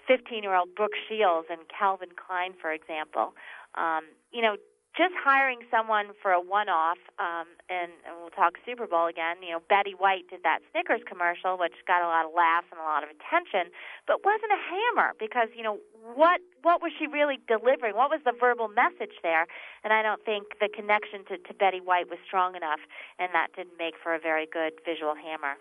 15 0.06 0.46
uh, 0.46 0.64
Brooke 0.76 0.96
Shields 1.08 1.48
and 1.50 1.60
Calvin 1.68 2.10
Klein, 2.16 2.52
for 2.60 2.72
example. 2.72 3.34
Um, 3.74 4.04
you 4.32 4.42
know, 4.42 4.56
just 4.98 5.14
hiring 5.14 5.62
someone 5.70 6.10
for 6.18 6.34
a 6.34 6.42
one-off, 6.42 6.98
um, 7.22 7.46
and, 7.70 7.94
and 8.02 8.18
we'll 8.18 8.34
talk 8.34 8.58
Super 8.66 8.90
Bowl 8.90 9.06
again. 9.06 9.38
You 9.38 9.54
know, 9.54 9.62
Betty 9.70 9.94
White 9.94 10.26
did 10.26 10.42
that 10.42 10.66
Snickers 10.74 11.00
commercial, 11.06 11.54
which 11.54 11.78
got 11.86 12.02
a 12.02 12.10
lot 12.10 12.26
of 12.26 12.34
laughs 12.34 12.66
and 12.74 12.80
a 12.82 12.82
lot 12.82 13.06
of 13.06 13.10
attention, 13.14 13.70
but 14.10 14.26
wasn't 14.26 14.50
a 14.50 14.58
hammer 14.58 15.14
because 15.14 15.46
you 15.54 15.62
know 15.62 15.78
what 16.18 16.42
what 16.66 16.82
was 16.82 16.90
she 16.98 17.06
really 17.06 17.38
delivering? 17.46 17.94
What 17.94 18.10
was 18.10 18.20
the 18.26 18.34
verbal 18.34 18.66
message 18.66 19.14
there? 19.22 19.46
And 19.86 19.94
I 19.94 20.02
don't 20.02 20.24
think 20.26 20.58
the 20.58 20.68
connection 20.68 21.22
to, 21.30 21.38
to 21.38 21.54
Betty 21.54 21.78
White 21.78 22.10
was 22.10 22.18
strong 22.26 22.58
enough, 22.58 22.82
and 23.22 23.30
that 23.30 23.54
didn't 23.54 23.78
make 23.78 23.94
for 23.94 24.12
a 24.12 24.18
very 24.18 24.46
good 24.50 24.74
visual 24.82 25.14
hammer. 25.14 25.54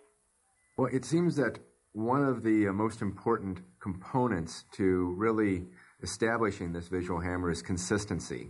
Well, 0.76 0.90
it 0.90 1.06
seems 1.06 1.38
that 1.38 1.62
one 2.00 2.24
of 2.24 2.44
the 2.44 2.70
uh, 2.70 2.72
most 2.72 3.02
important 3.02 3.60
components 3.82 4.64
to 4.72 5.14
really 5.18 5.66
establishing 6.02 6.72
this 6.72 6.88
visual 6.88 7.20
hammer 7.20 7.52
is 7.52 7.62
consistency. 7.62 8.50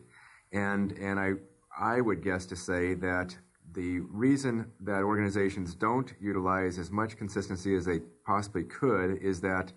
And, 0.54 0.92
and 0.92 1.20
I, 1.20 1.32
I 1.80 2.00
would 2.02 2.24
guess 2.24 2.46
to 2.48 2.56
say 2.56 2.94
that 2.96 3.36
the 3.74 4.02
reason 4.02 4.72
that 4.82 5.02
organizations 5.02 5.74
don't 5.74 6.14
utilize 6.20 6.78
as 6.78 6.92
much 6.92 7.18
consistency 7.18 7.76
as 7.76 7.86
they 7.86 8.00
possibly 8.24 8.64
could 8.64 9.18
is 9.22 9.42
that 9.42 9.74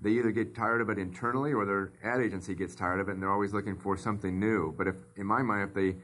they 0.00 0.10
either 0.10 0.30
get 0.30 0.54
tired 0.54 0.80
of 0.80 0.88
it 0.88 0.98
internally 0.98 1.52
or 1.52 1.66
their 1.66 1.92
ad 2.04 2.20
agency 2.20 2.54
gets 2.54 2.76
tired 2.76 3.00
of 3.00 3.08
it 3.08 3.12
and 3.12 3.22
they're 3.22 3.32
always 3.32 3.52
looking 3.52 3.76
for 3.76 3.96
something 3.96 4.38
new. 4.38 4.72
But 4.78 4.86
if, 4.86 4.94
in 5.16 5.26
my 5.26 5.42
mind, 5.42 5.68
if 5.68 5.74
they 5.74 5.96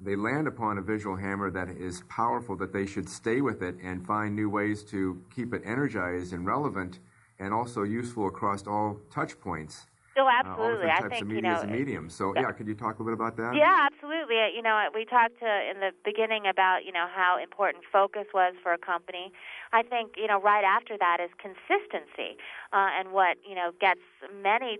they 0.00 0.16
land 0.16 0.46
upon 0.46 0.78
a 0.78 0.82
visual 0.82 1.16
hammer 1.16 1.50
that 1.50 1.68
is 1.68 2.02
powerful, 2.08 2.56
that 2.56 2.72
they 2.72 2.86
should 2.86 3.08
stay 3.08 3.40
with 3.40 3.62
it 3.62 3.76
and 3.82 4.06
find 4.06 4.34
new 4.34 4.50
ways 4.50 4.82
to 4.84 5.22
keep 5.34 5.54
it 5.54 5.62
energized 5.64 6.32
and 6.32 6.46
relevant 6.46 6.98
and 7.38 7.52
also 7.52 7.82
useful 7.82 8.26
across 8.28 8.66
all 8.66 9.00
touch 9.10 9.40
points. 9.40 9.86
Oh, 10.16 10.30
absolutely. 10.30 10.86
Uh, 10.86 10.94
I 10.94 11.08
think 11.08 11.30
you 11.30 11.42
know. 11.42 11.58
And 11.60 11.72
mediums. 11.72 12.14
So, 12.14 12.34
yeah, 12.36 12.52
could 12.52 12.68
you 12.68 12.74
talk 12.74 13.00
a 13.00 13.02
little 13.02 13.16
bit 13.16 13.20
about 13.20 13.36
that? 13.36 13.56
Yeah, 13.56 13.88
absolutely. 13.90 14.36
You 14.54 14.62
know, 14.62 14.86
we 14.94 15.04
talked 15.04 15.40
to, 15.40 15.46
in 15.46 15.80
the 15.80 15.90
beginning 16.04 16.46
about 16.46 16.84
you 16.86 16.92
know 16.92 17.06
how 17.10 17.36
important 17.42 17.84
focus 17.90 18.26
was 18.32 18.54
for 18.62 18.72
a 18.72 18.78
company. 18.78 19.32
I 19.72 19.82
think 19.82 20.12
you 20.16 20.28
know 20.28 20.40
right 20.40 20.62
after 20.62 20.96
that 20.98 21.18
is 21.18 21.30
consistency, 21.34 22.38
uh, 22.72 22.94
and 22.94 23.10
what 23.10 23.38
you 23.46 23.54
know 23.54 23.72
gets 23.80 24.00
many. 24.42 24.78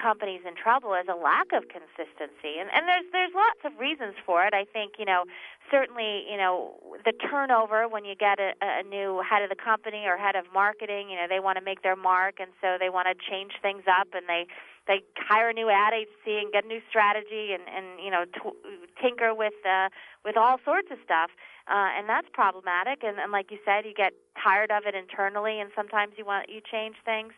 Companies 0.00 0.40
in 0.48 0.56
trouble 0.56 0.94
is 0.94 1.06
a 1.12 1.14
lack 1.14 1.52
of 1.52 1.68
consistency. 1.68 2.56
And 2.56 2.72
and 2.72 2.88
there's 2.88 3.04
there's 3.12 3.34
lots 3.36 3.60
of 3.68 3.78
reasons 3.78 4.14
for 4.24 4.44
it. 4.44 4.54
I 4.54 4.64
think 4.64 4.96
you 4.98 5.04
know 5.04 5.24
certainly 5.70 6.24
you 6.30 6.36
know 6.36 6.74
the 7.04 7.12
turnover 7.12 7.86
when 7.86 8.04
you 8.04 8.14
get 8.14 8.40
a, 8.40 8.52
a 8.60 8.82
new 8.82 9.22
head 9.22 9.42
of 9.42 9.50
the 9.50 9.60
company 9.60 10.04
or 10.06 10.16
head 10.16 10.36
of 10.36 10.44
marketing 10.52 11.10
you 11.10 11.16
know 11.16 11.26
they 11.28 11.38
want 11.38 11.58
to 11.58 11.64
make 11.64 11.82
their 11.82 11.96
mark 11.96 12.40
and 12.40 12.50
so 12.60 12.76
they 12.80 12.88
want 12.90 13.06
to 13.06 13.14
change 13.14 13.52
things 13.62 13.84
up 13.86 14.08
and 14.14 14.26
they 14.26 14.46
they 14.86 15.02
hire 15.16 15.50
a 15.50 15.52
new 15.52 15.70
ad 15.70 15.92
agency 15.92 16.42
and 16.42 16.52
get 16.52 16.64
a 16.64 16.68
new 16.68 16.80
strategy 16.88 17.52
and 17.52 17.62
and 17.68 18.00
you 18.02 18.10
know 18.10 18.24
t- 18.24 18.58
tinker 19.00 19.34
with 19.34 19.54
uh 19.68 19.88
with 20.24 20.36
all 20.36 20.58
sorts 20.64 20.88
of 20.90 20.98
stuff. 21.04 21.30
Uh 21.68 21.94
and 21.96 22.08
that's 22.08 22.26
problematic. 22.32 23.04
And, 23.04 23.18
and 23.18 23.30
like 23.30 23.50
you 23.50 23.58
said 23.64 23.84
you 23.84 23.94
get 23.94 24.12
tired 24.42 24.70
of 24.70 24.84
it 24.86 24.94
internally 24.94 25.60
and 25.60 25.70
sometimes 25.76 26.14
you 26.16 26.24
want 26.24 26.48
you 26.48 26.60
change 26.60 26.96
things 27.04 27.32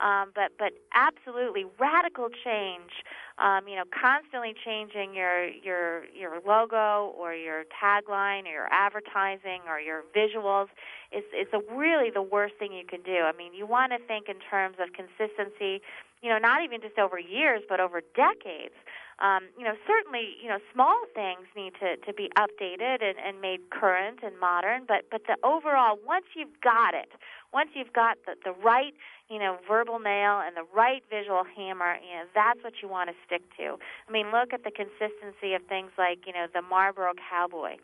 um, 0.00 0.30
but 0.34 0.52
but 0.58 0.72
absolutely 0.94 1.66
radical 1.78 2.28
change. 2.28 3.04
Um, 3.38 3.68
you 3.68 3.76
know, 3.76 3.84
constantly 3.90 4.54
changing 4.64 5.14
your 5.14 5.46
your 5.46 6.04
your 6.14 6.40
logo 6.46 7.14
or 7.18 7.34
your 7.34 7.64
tagline 7.70 8.44
or 8.46 8.50
your 8.50 8.68
advertising 8.70 9.62
or 9.68 9.80
your 9.80 10.04
visuals 10.14 10.68
is 11.12 11.24
is 11.34 11.48
a, 11.52 11.60
really 11.74 12.10
the 12.10 12.22
worst 12.22 12.54
thing 12.58 12.72
you 12.72 12.84
can 12.86 13.02
do. 13.02 13.22
I 13.22 13.32
mean, 13.36 13.54
you 13.54 13.66
want 13.66 13.92
to 13.92 13.98
think 14.06 14.28
in 14.28 14.36
terms 14.50 14.76
of 14.80 14.92
consistency. 14.92 15.82
You 16.20 16.30
know, 16.30 16.38
not 16.38 16.64
even 16.64 16.80
just 16.80 16.98
over 16.98 17.18
years, 17.18 17.62
but 17.68 17.78
over 17.78 18.00
decades. 18.00 18.74
Um, 19.18 19.48
you 19.58 19.64
know, 19.64 19.74
certainly, 19.86 20.36
you 20.40 20.48
know, 20.48 20.58
small 20.72 20.96
things 21.12 21.46
need 21.56 21.72
to, 21.80 21.96
to 22.06 22.12
be 22.14 22.30
updated 22.38 23.02
and, 23.02 23.18
and 23.18 23.40
made 23.40 23.70
current 23.70 24.20
and 24.22 24.38
modern, 24.38 24.84
but 24.86 25.10
but 25.10 25.22
the 25.26 25.36
overall, 25.42 25.98
once 26.06 26.26
you've 26.36 26.60
got 26.62 26.94
it, 26.94 27.10
once 27.52 27.70
you've 27.74 27.92
got 27.92 28.18
the, 28.26 28.34
the 28.44 28.52
right 28.62 28.94
you 29.28 29.38
know, 29.38 29.58
verbal 29.68 29.98
nail 29.98 30.40
and 30.40 30.56
the 30.56 30.64
right 30.74 31.02
visual 31.10 31.44
hammer, 31.44 31.96
you 32.00 32.16
know, 32.16 32.24
that's 32.34 32.62
what 32.64 32.72
you 32.82 32.88
want 32.88 33.10
to 33.10 33.16
stick 33.26 33.42
to. 33.58 33.76
I 34.08 34.12
mean, 34.12 34.32
look 34.32 34.52
at 34.52 34.64
the 34.64 34.72
consistency 34.72 35.52
of 35.52 35.62
things 35.68 35.92
like, 35.98 36.24
you 36.26 36.32
know, 36.32 36.46
the 36.52 36.62
Marlboro 36.62 37.12
Cowboy, 37.28 37.76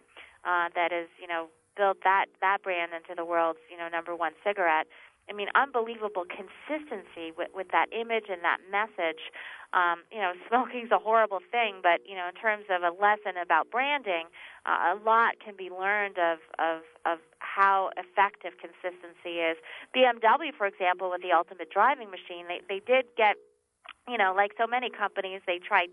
uh, 0.44 0.68
that 0.75 0.92
is, 0.92 1.09
you 1.20 1.29
know, 1.29 1.49
built 1.77 1.99
that 2.05 2.27
that 2.40 2.62
brand 2.62 2.92
into 2.94 3.14
the 3.16 3.25
world's, 3.25 3.59
you 3.70 3.77
know, 3.77 3.88
number 3.88 4.14
one 4.14 4.33
cigarette. 4.44 4.87
I 5.29 5.33
mean, 5.33 5.49
unbelievable 5.55 6.25
consistency 6.29 7.33
with, 7.37 7.49
with 7.55 7.69
that 7.73 7.87
image 7.93 8.27
and 8.29 8.43
that 8.45 8.59
message. 8.71 9.33
Um, 9.73 10.05
you 10.13 10.19
know, 10.21 10.33
smoking's 10.49 10.91
a 10.93 10.99
horrible 10.99 11.41
thing, 11.51 11.81
but 11.83 12.05
you 12.07 12.15
know, 12.15 12.29
in 12.29 12.37
terms 12.37 12.65
of 12.71 12.83
a 12.83 12.93
lesson 12.95 13.41
about 13.41 13.71
branding, 13.71 14.29
uh, 14.67 14.95
a 14.95 14.97
lot 15.01 15.41
can 15.43 15.57
be 15.57 15.71
learned 15.71 16.19
of 16.19 16.39
of 16.59 16.85
of 17.05 17.19
how 17.41 17.91
effective 17.97 18.55
consistency 18.61 19.41
is. 19.41 19.57
BMW, 19.95 20.53
for 20.57 20.67
example, 20.67 21.11
with 21.11 21.23
the 21.23 21.33
Ultimate 21.33 21.71
Driving 21.71 22.11
Machine, 22.11 22.47
they 22.49 22.61
they 22.69 22.81
did 22.85 23.07
get, 23.17 23.37
you 24.09 24.19
know, 24.19 24.33
like 24.37 24.53
so 24.59 24.67
many 24.67 24.91
companies, 24.91 25.41
they 25.47 25.59
tried 25.59 25.89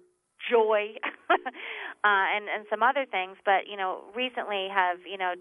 joy 0.49 0.95
uh, 1.29 2.25
and 2.35 2.45
and 2.49 2.65
some 2.69 2.81
other 2.83 3.05
things, 3.05 3.37
but 3.45 3.67
you 3.69 3.77
know, 3.77 4.03
recently 4.15 4.67
have 4.73 4.99
you 5.05 5.17
know 5.17 5.33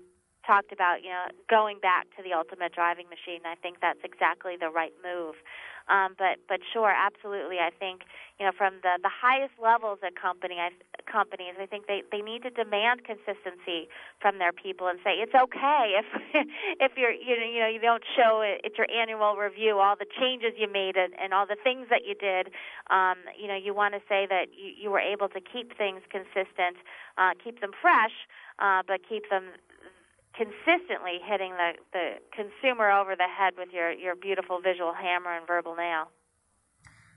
talked 0.50 0.72
about, 0.72 1.06
you 1.06 1.10
know, 1.10 1.30
going 1.48 1.78
back 1.78 2.10
to 2.18 2.26
the 2.26 2.34
ultimate 2.34 2.74
driving 2.74 3.06
machine. 3.06 3.46
I 3.46 3.54
think 3.54 3.78
that's 3.78 4.02
exactly 4.02 4.58
the 4.58 4.68
right 4.68 4.94
move. 4.98 5.38
Um, 5.90 6.14
but 6.18 6.38
but 6.46 6.60
sure, 6.72 6.90
absolutely. 6.90 7.58
I 7.58 7.70
think 7.70 8.02
you 8.38 8.46
know 8.46 8.52
from 8.56 8.78
the 8.82 8.98
the 9.02 9.10
highest 9.10 9.54
levels 9.58 9.98
at 10.06 10.14
company 10.14 10.56
I, 10.58 10.70
companies, 11.10 11.58
I 11.58 11.66
think 11.66 11.86
they 11.86 12.02
they 12.12 12.22
need 12.22 12.42
to 12.46 12.50
demand 12.50 13.02
consistency 13.02 13.90
from 14.20 14.38
their 14.38 14.52
people 14.52 14.86
and 14.86 14.98
say 15.02 15.18
it's 15.18 15.34
okay 15.34 15.98
if 15.98 16.06
if 16.80 16.92
you're 16.96 17.10
you 17.10 17.34
know 17.34 17.46
you 17.46 17.60
know 17.60 17.66
you 17.66 17.80
don't 17.80 18.04
show 18.14 18.40
it 18.40 18.62
at 18.64 18.78
your 18.78 18.86
annual 18.90 19.34
review 19.34 19.78
all 19.78 19.96
the 19.98 20.06
changes 20.06 20.54
you 20.56 20.70
made 20.70 20.96
and, 20.96 21.12
and 21.18 21.34
all 21.34 21.46
the 21.46 21.58
things 21.58 21.86
that 21.90 22.06
you 22.06 22.14
did. 22.14 22.54
Um, 22.90 23.18
you 23.34 23.48
know 23.48 23.56
you 23.56 23.74
want 23.74 23.94
to 23.94 24.00
say 24.08 24.26
that 24.30 24.54
you, 24.54 24.86
you 24.86 24.90
were 24.90 25.02
able 25.02 25.28
to 25.30 25.40
keep 25.40 25.76
things 25.76 26.02
consistent, 26.08 26.78
uh, 27.18 27.34
keep 27.42 27.60
them 27.60 27.72
fresh, 27.74 28.14
uh, 28.60 28.82
but 28.86 29.00
keep 29.08 29.28
them 29.28 29.58
consistently 30.36 31.18
hitting 31.24 31.52
the, 31.52 31.72
the 31.92 32.06
consumer 32.34 32.90
over 32.90 33.16
the 33.16 33.28
head 33.28 33.54
with 33.58 33.68
your, 33.72 33.92
your 33.92 34.14
beautiful 34.14 34.60
visual 34.60 34.92
hammer 34.92 35.36
and 35.36 35.46
verbal 35.46 35.74
nail. 35.74 36.08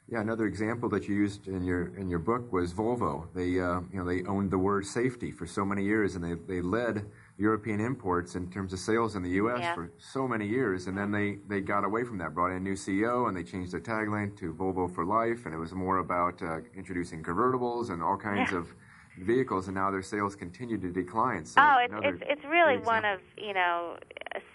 Yeah, 0.09 0.19
another 0.19 0.45
example 0.45 0.89
that 0.89 1.07
you 1.07 1.15
used 1.15 1.47
in 1.47 1.63
your 1.63 1.95
in 1.95 2.09
your 2.09 2.19
book 2.19 2.51
was 2.51 2.73
Volvo. 2.73 3.25
They 3.33 3.59
uh, 3.61 3.79
you 3.89 3.97
know 3.99 4.05
they 4.05 4.23
owned 4.25 4.51
the 4.51 4.57
word 4.57 4.85
safety 4.85 5.31
for 5.31 5.47
so 5.47 5.63
many 5.63 5.83
years, 5.85 6.15
and 6.15 6.23
they 6.23 6.33
they 6.33 6.61
led 6.61 7.05
European 7.37 7.79
imports 7.79 8.35
in 8.35 8.51
terms 8.51 8.73
of 8.73 8.79
sales 8.79 9.15
in 9.15 9.23
the 9.23 9.29
U.S. 9.41 9.59
Yeah. 9.61 9.73
for 9.73 9.93
so 9.97 10.27
many 10.27 10.45
years, 10.45 10.87
and 10.87 10.97
then 10.97 11.09
they 11.11 11.37
they 11.47 11.61
got 11.61 11.85
away 11.85 12.03
from 12.03 12.17
that, 12.17 12.33
brought 12.33 12.51
in 12.51 12.57
a 12.57 12.59
new 12.59 12.73
CEO, 12.73 13.29
and 13.29 13.37
they 13.37 13.43
changed 13.43 13.71
their 13.71 13.79
tagline 13.79 14.37
to 14.39 14.53
Volvo 14.53 14.93
for 14.93 15.05
Life, 15.05 15.45
and 15.45 15.55
it 15.55 15.57
was 15.57 15.71
more 15.71 15.99
about 15.99 16.41
uh, 16.41 16.59
introducing 16.75 17.23
convertibles 17.23 17.89
and 17.89 18.03
all 18.03 18.17
kinds 18.17 18.51
yeah. 18.51 18.57
of 18.57 18.75
vehicles, 19.19 19.67
and 19.67 19.75
now 19.75 19.91
their 19.91 20.01
sales 20.01 20.35
continue 20.35 20.77
to 20.77 20.89
decline. 20.89 21.45
So 21.45 21.61
oh, 21.61 21.77
it's 21.83 21.93
it's, 22.03 22.23
it's 22.29 22.45
really 22.45 22.77
one 22.77 23.05
of 23.05 23.19
you 23.37 23.53
know 23.53 23.97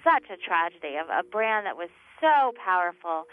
such 0.05 0.25
a 0.31 0.37
tragedy 0.37 0.97
of 0.97 1.09
a 1.09 1.23
brand 1.23 1.67
that 1.67 1.77
was 1.77 1.91
so 2.21 2.53
powerful, 2.59 3.25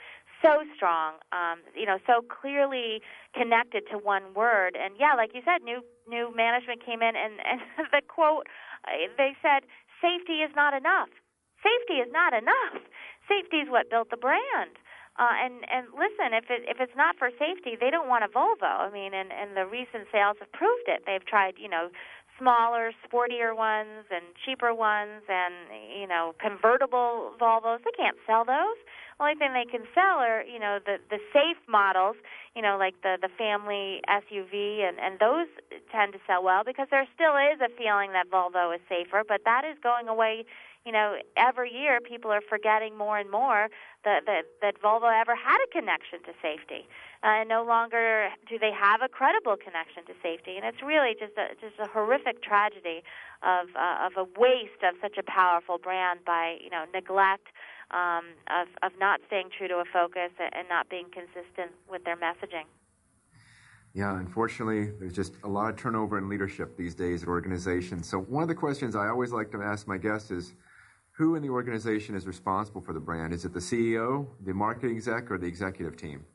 so 0.42 0.62
strong, 0.76 1.16
um, 1.32 1.66
you 1.74 1.86
know, 1.86 1.98
so 2.06 2.22
clearly 2.22 3.02
connected 3.34 3.84
to 3.92 3.98
one 3.98 4.34
word. 4.36 4.78
And 4.78 4.96
yeah, 5.00 5.14
like 5.16 5.32
you 5.34 5.42
said, 5.44 5.64
new 5.64 5.82
new 6.08 6.34
management 6.36 6.86
came 6.86 7.02
in, 7.02 7.16
and 7.16 7.40
and 7.44 7.62
the 7.92 8.02
quote 8.08 8.48
uh, 8.88 9.10
they 9.18 9.36
said, 9.42 9.66
"Safety 10.02 10.46
is 10.46 10.52
not 10.56 10.74
enough. 10.74 11.10
Safety 11.64 12.00
is 12.00 12.12
not 12.12 12.34
enough. 12.34 12.86
Safety 13.28 13.58
is 13.58 13.70
what 13.70 13.90
built 13.90 14.10
the 14.10 14.18
brand." 14.18 14.78
Uh, 15.16 15.32
and 15.32 15.64
and 15.72 15.88
listen, 15.96 16.36
if 16.36 16.52
it 16.52 16.68
if 16.68 16.84
it's 16.84 16.96
not 16.96 17.16
for 17.16 17.32
safety, 17.40 17.80
they 17.80 17.90
don't 17.90 18.12
want 18.12 18.28
a 18.28 18.28
Volvo. 18.28 18.84
I 18.84 18.92
mean, 18.92 19.14
and 19.14 19.32
and 19.32 19.56
the 19.56 19.66
recent 19.66 20.12
sales 20.12 20.36
have 20.44 20.52
proved 20.52 20.88
it. 20.88 21.04
They've 21.08 21.24
tried, 21.24 21.56
you 21.58 21.70
know, 21.70 21.88
smaller, 22.38 22.92
sportier 23.00 23.56
ones 23.56 24.04
and 24.12 24.36
cheaper 24.44 24.74
ones, 24.76 25.24
and 25.30 25.56
you 25.96 26.08
know, 26.08 26.36
convertible 26.44 27.32
Volvos. 27.40 27.80
They 27.88 27.96
can't 27.96 28.18
sell 28.28 28.44
those. 28.44 28.76
Only 29.18 29.36
thing 29.40 29.56
they 29.56 29.64
can 29.64 29.88
sell 29.96 30.20
are, 30.20 30.44
you 30.44 30.60
know, 30.60 30.80
the 30.84 31.00
the 31.10 31.24
safe 31.32 31.64
models. 31.68 32.18
You 32.54 32.62
know, 32.62 32.76
like 32.76 33.00
the 33.00 33.16
the 33.22 33.32
family 33.40 34.04
SUV, 34.12 34.84
and 34.84 35.00
and 35.00 35.16
those 35.20 35.48
tend 35.96 36.12
to 36.12 36.20
sell 36.28 36.44
well 36.44 36.64
because 36.66 36.88
there 36.92 37.08
still 37.16 37.40
is 37.40 37.64
a 37.64 37.72
feeling 37.80 38.12
that 38.12 38.28
Volvo 38.28 38.76
is 38.76 38.82
safer, 38.92 39.24
but 39.26 39.48
that 39.48 39.64
is 39.64 39.78
going 39.82 40.10
away 40.10 40.44
you 40.86 40.92
know, 40.92 41.18
every 41.36 41.74
year 41.74 42.00
people 42.00 42.32
are 42.32 42.46
forgetting 42.48 42.96
more 42.96 43.18
and 43.18 43.30
more 43.30 43.70
that 44.04 44.22
that, 44.28 44.44
that 44.62 44.82
Volvo 44.82 45.10
ever 45.10 45.36
had 45.36 45.58
a 45.58 45.70
connection 45.74 46.22
to 46.30 46.34
safety. 46.42 46.88
Uh, 47.24 47.42
and 47.42 47.50
no 47.50 47.66
longer 47.66 48.30
do 48.48 48.60
they 48.60 48.72
have 48.72 49.02
a 49.02 49.10
credible 49.10 49.58
connection 49.58 50.06
to 50.06 50.14
safety. 50.22 50.58
And 50.58 50.64
it's 50.64 50.84
really 50.86 51.18
just 51.18 51.34
a 51.42 51.58
just 51.60 51.82
a 51.82 51.90
horrific 51.90 52.44
tragedy 52.44 53.02
of 53.42 53.74
uh, 53.74 54.06
of 54.06 54.14
a 54.16 54.26
waste 54.40 54.86
of 54.86 54.94
such 55.02 55.18
a 55.18 55.24
powerful 55.24 55.80
brand 55.80 56.20
by 56.24 56.58
you 56.64 56.70
know 56.70 56.86
neglect. 56.94 57.48
Um, 57.92 58.34
of 58.50 58.68
of 58.82 58.98
not 59.00 59.22
staying 59.28 59.50
true 59.56 59.68
to 59.68 59.76
a 59.76 59.86
focus 59.86 60.32
and 60.40 60.68
not 60.68 60.90
being 60.90 61.06
consistent 61.14 61.70
with 61.88 62.04
their 62.04 62.18
messaging. 62.18 62.66
Yeah, 63.94 64.18
unfortunately, 64.20 64.92
there's 65.00 65.14
just 65.14 65.36
a 65.44 65.48
lot 65.48 65.70
of 65.70 65.78
turnover 65.78 66.18
in 66.18 66.28
leadership 66.28 66.76
these 66.76 66.96
days 66.96 67.22
at 67.22 67.30
organizations. 67.30 68.10
So, 68.10 68.20
one 68.20 68.42
of 68.42 68.50
the 68.50 68.56
questions 68.56 68.96
I 68.96 69.08
always 69.08 69.32
like 69.32 69.52
to 69.52 69.62
ask 69.62 69.88
my 69.88 69.98
guests 69.98 70.32
is 70.32 70.54
who 71.18 71.36
in 71.36 71.42
the 71.42 71.50
organization 71.50 72.16
is 72.16 72.28
responsible 72.28 72.82
for 72.82 72.94
the 72.94 73.00
brand? 73.00 73.34
Is 73.34 73.46
it 73.46 73.54
the 73.54 73.60
CEO, 73.60 74.28
the 74.46 74.54
marketing 74.54 74.96
exec, 74.96 75.32
or 75.32 75.38
the 75.38 75.48
executive 75.48 75.96
team? 75.96 76.26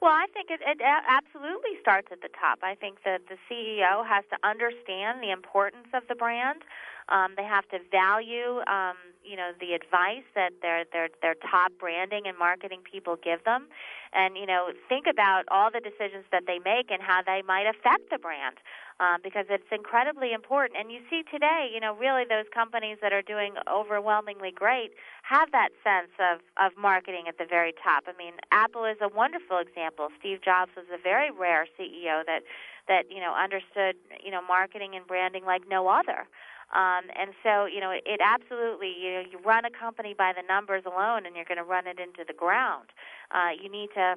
Well, 0.00 0.14
I 0.14 0.26
think 0.32 0.46
it, 0.50 0.60
it 0.62 0.78
absolutely 0.78 1.74
starts 1.80 2.06
at 2.12 2.22
the 2.22 2.30
top. 2.38 2.60
I 2.62 2.76
think 2.76 3.02
that 3.04 3.22
the 3.26 3.34
CEO 3.50 4.06
has 4.06 4.22
to 4.30 4.38
understand 4.46 5.18
the 5.20 5.32
importance 5.32 5.90
of 5.92 6.06
the 6.08 6.14
brand. 6.14 6.62
Um, 7.08 7.34
they 7.36 7.42
have 7.42 7.66
to 7.74 7.82
value, 7.90 8.62
um, 8.70 8.94
you 9.24 9.34
know, 9.34 9.50
the 9.58 9.74
advice 9.74 10.28
that 10.36 10.52
their 10.62 10.84
their 10.92 11.08
their 11.20 11.34
top 11.34 11.72
branding 11.80 12.28
and 12.30 12.38
marketing 12.38 12.86
people 12.86 13.16
give 13.16 13.42
them, 13.42 13.66
and 14.12 14.36
you 14.36 14.46
know, 14.46 14.70
think 14.88 15.06
about 15.10 15.48
all 15.50 15.72
the 15.72 15.80
decisions 15.80 16.28
that 16.30 16.44
they 16.46 16.60
make 16.62 16.92
and 16.94 17.02
how 17.02 17.24
they 17.26 17.42
might 17.42 17.66
affect 17.66 18.10
the 18.12 18.18
brand 18.18 18.62
um, 19.00 19.20
because 19.22 19.46
it's 19.48 19.70
incredibly 19.70 20.32
important. 20.32 20.78
And 20.78 20.90
you 20.90 21.00
see 21.10 21.22
today, 21.30 21.70
you 21.72 21.80
know, 21.80 21.94
really 21.94 22.24
those 22.28 22.46
companies 22.52 22.98
that 23.00 23.12
are 23.12 23.22
doing 23.22 23.54
overwhelmingly 23.70 24.50
great 24.50 24.92
have 25.22 25.50
that 25.52 25.70
sense 25.84 26.10
of, 26.18 26.40
of 26.58 26.76
marketing 26.76 27.24
at 27.28 27.38
the 27.38 27.46
very 27.46 27.72
top. 27.72 28.04
I 28.06 28.16
mean, 28.18 28.34
Apple 28.50 28.84
is 28.84 28.98
a 29.00 29.08
wonderful 29.08 29.58
example. 29.58 30.08
Steve 30.18 30.42
Jobs 30.42 30.72
was 30.76 30.86
a 30.92 30.98
very 31.00 31.30
rare 31.30 31.66
CEO 31.78 32.24
that 32.26 32.42
that 32.88 33.04
you 33.10 33.20
know 33.20 33.34
understood 33.34 33.96
you 34.24 34.30
know 34.30 34.40
marketing 34.40 34.92
and 34.96 35.06
branding 35.06 35.44
like 35.44 35.62
no 35.68 35.88
other. 35.88 36.26
Um, 36.74 37.08
and 37.16 37.32
so, 37.42 37.64
you 37.64 37.80
know, 37.80 37.90
it, 37.90 38.04
it 38.04 38.20
absolutely, 38.22 38.92
you 38.92 39.10
know, 39.12 39.22
you 39.32 39.38
run 39.40 39.64
a 39.64 39.70
company 39.70 40.12
by 40.12 40.34
the 40.36 40.44
numbers 40.46 40.84
alone 40.84 41.24
and 41.24 41.34
you're 41.34 41.48
going 41.48 41.56
to 41.56 41.64
run 41.64 41.86
it 41.86 41.98
into 41.98 42.28
the 42.28 42.34
ground. 42.36 42.92
Uh, 43.32 43.56
you 43.56 43.70
need 43.70 43.88
to 43.94 44.16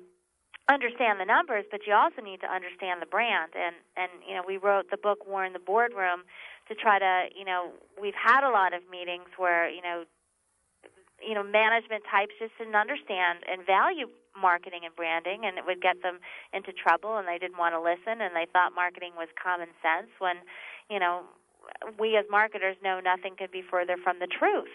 understand 0.72 1.20
the 1.20 1.26
numbers, 1.26 1.66
but 1.70 1.86
you 1.86 1.94
also 1.94 2.22
need 2.22 2.42
to 2.42 2.50
understand 2.50 3.02
the 3.02 3.06
brand. 3.06 3.52
And 3.54 3.76
and 3.96 4.12
you 4.28 4.36
know, 4.36 4.44
we 4.48 4.58
wrote 4.58 4.90
the 4.90 4.98
book 4.98 5.28
War 5.28 5.46
in 5.46 5.54
the 5.54 5.64
Boardroom 5.64 6.24
to 6.68 6.74
try 6.76 7.00
to 7.00 7.30
you 7.36 7.46
know 7.46 7.72
we've 8.00 8.18
had 8.18 8.48
a 8.48 8.52
lot 8.52 8.74
of 8.74 8.82
meetings 8.90 9.28
where 9.38 9.70
you 9.70 9.82
know 9.82 10.04
you 11.22 11.36
know 11.36 11.44
management 11.44 12.04
types 12.10 12.34
just 12.40 12.56
didn't 12.58 12.76
understand 12.76 13.44
and 13.46 13.66
value 13.66 14.08
marketing 14.40 14.82
and 14.88 14.96
branding 14.96 15.44
and 15.44 15.58
it 15.58 15.66
would 15.68 15.82
get 15.82 16.02
them 16.02 16.20
into 16.54 16.72
trouble 16.72 17.18
and 17.18 17.28
they 17.28 17.38
didn't 17.38 17.60
want 17.60 17.76
to 17.76 17.82
listen 17.82 18.24
and 18.24 18.32
they 18.32 18.48
thought 18.48 18.72
marketing 18.74 19.12
was 19.20 19.28
common 19.36 19.68
sense 19.84 20.08
when 20.20 20.40
you 20.90 21.00
know 21.00 21.28
we 22.00 22.16
as 22.16 22.26
marketers 22.32 22.76
know 22.82 23.00
nothing 23.04 23.36
could 23.38 23.52
be 23.52 23.62
further 23.62 23.98
from 24.02 24.20
the 24.20 24.28
truth 24.28 24.72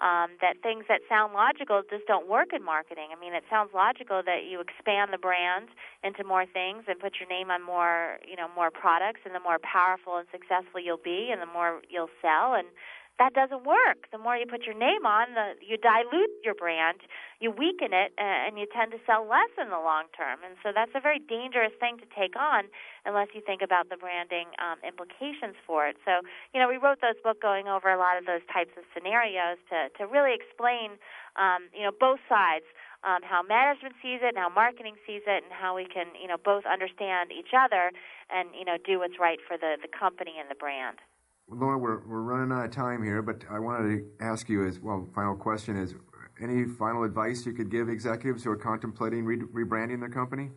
um, 0.00 0.38
that 0.40 0.62
things 0.62 0.84
that 0.88 1.02
sound 1.08 1.34
logical 1.34 1.82
just 1.90 2.06
don't 2.06 2.28
work 2.28 2.54
in 2.54 2.62
marketing. 2.62 3.10
I 3.10 3.18
mean, 3.18 3.34
it 3.34 3.42
sounds 3.50 3.70
logical 3.74 4.22
that 4.22 4.46
you 4.46 4.60
expand 4.62 5.12
the 5.12 5.18
brand 5.18 5.68
into 6.04 6.22
more 6.22 6.46
things 6.46 6.84
and 6.86 6.98
put 6.98 7.18
your 7.18 7.28
name 7.28 7.50
on 7.50 7.62
more, 7.62 8.18
you 8.22 8.36
know, 8.36 8.46
more 8.54 8.70
products, 8.70 9.20
and 9.24 9.34
the 9.34 9.40
more 9.42 9.58
powerful 9.58 10.16
and 10.16 10.26
successful 10.30 10.78
you'll 10.78 11.02
be, 11.02 11.30
and 11.32 11.42
the 11.42 11.50
more 11.50 11.82
you'll 11.90 12.14
sell. 12.22 12.54
And 12.54 12.68
that 13.18 13.34
doesn't 13.34 13.66
work. 13.66 14.06
The 14.14 14.18
more 14.18 14.38
you 14.38 14.46
put 14.46 14.62
your 14.62 14.78
name 14.78 15.02
on, 15.02 15.34
the 15.34 15.58
you 15.58 15.74
dilute 15.76 16.30
your 16.46 16.54
brand, 16.54 17.02
you 17.42 17.50
weaken 17.50 17.90
it, 17.90 18.14
and 18.14 18.58
you 18.58 18.66
tend 18.70 18.94
to 18.94 19.02
sell 19.06 19.26
less 19.26 19.50
in 19.58 19.74
the 19.74 19.82
long 19.82 20.06
term. 20.14 20.38
And 20.46 20.54
so 20.62 20.70
that's 20.70 20.94
a 20.94 21.02
very 21.02 21.18
dangerous 21.18 21.74
thing 21.82 21.98
to 21.98 22.06
take 22.14 22.38
on 22.38 22.70
unless 23.02 23.34
you 23.34 23.42
think 23.42 23.58
about 23.60 23.90
the 23.90 23.98
branding 23.98 24.54
um, 24.62 24.78
implications 24.86 25.58
for 25.66 25.90
it. 25.90 25.98
So, 26.06 26.22
you 26.54 26.62
know, 26.62 26.70
we 26.70 26.78
wrote 26.78 27.02
those 27.02 27.18
book 27.22 27.42
going 27.42 27.66
over 27.66 27.90
a 27.90 27.98
lot 27.98 28.18
of 28.18 28.24
those 28.24 28.46
types 28.54 28.70
of 28.78 28.86
scenarios 28.94 29.58
to 29.74 29.90
to 29.98 30.06
really 30.06 30.32
explain, 30.32 30.94
um, 31.34 31.66
you 31.74 31.82
know, 31.82 31.92
both 31.92 32.22
sides. 32.30 32.66
Um, 33.06 33.22
how 33.22 33.46
management 33.46 33.94
sees 34.02 34.26
it 34.26 34.34
and 34.34 34.42
how 34.42 34.50
marketing 34.50 34.98
sees 35.06 35.22
it 35.22 35.46
and 35.46 35.54
how 35.54 35.78
we 35.78 35.86
can 35.86 36.10
you 36.18 36.26
know 36.26 36.34
both 36.34 36.66
understand 36.66 37.30
each 37.30 37.54
other 37.54 37.94
and 38.26 38.50
you 38.58 38.66
know 38.66 38.74
do 38.74 38.98
what's 38.98 39.22
right 39.22 39.38
for 39.38 39.54
the 39.54 39.78
the 39.78 39.86
company 39.86 40.34
and 40.34 40.50
the 40.50 40.58
brand 40.58 40.98
Laura, 41.50 41.78
we're, 41.78 42.00
we're 42.06 42.22
running 42.22 42.52
out 42.52 42.66
of 42.66 42.70
time 42.70 43.02
here, 43.02 43.22
but 43.22 43.42
I 43.50 43.58
wanted 43.58 43.88
to 43.88 44.24
ask 44.24 44.48
you 44.48 44.66
as 44.66 44.78
well. 44.80 45.08
Final 45.14 45.34
question 45.34 45.76
is: 45.76 45.94
any 46.42 46.64
final 46.64 47.04
advice 47.04 47.46
you 47.46 47.52
could 47.52 47.70
give 47.70 47.88
executives 47.88 48.44
who 48.44 48.50
are 48.50 48.56
contemplating 48.56 49.24
re- 49.24 49.38
rebranding 49.38 50.00
their 50.00 50.10
company? 50.10 50.50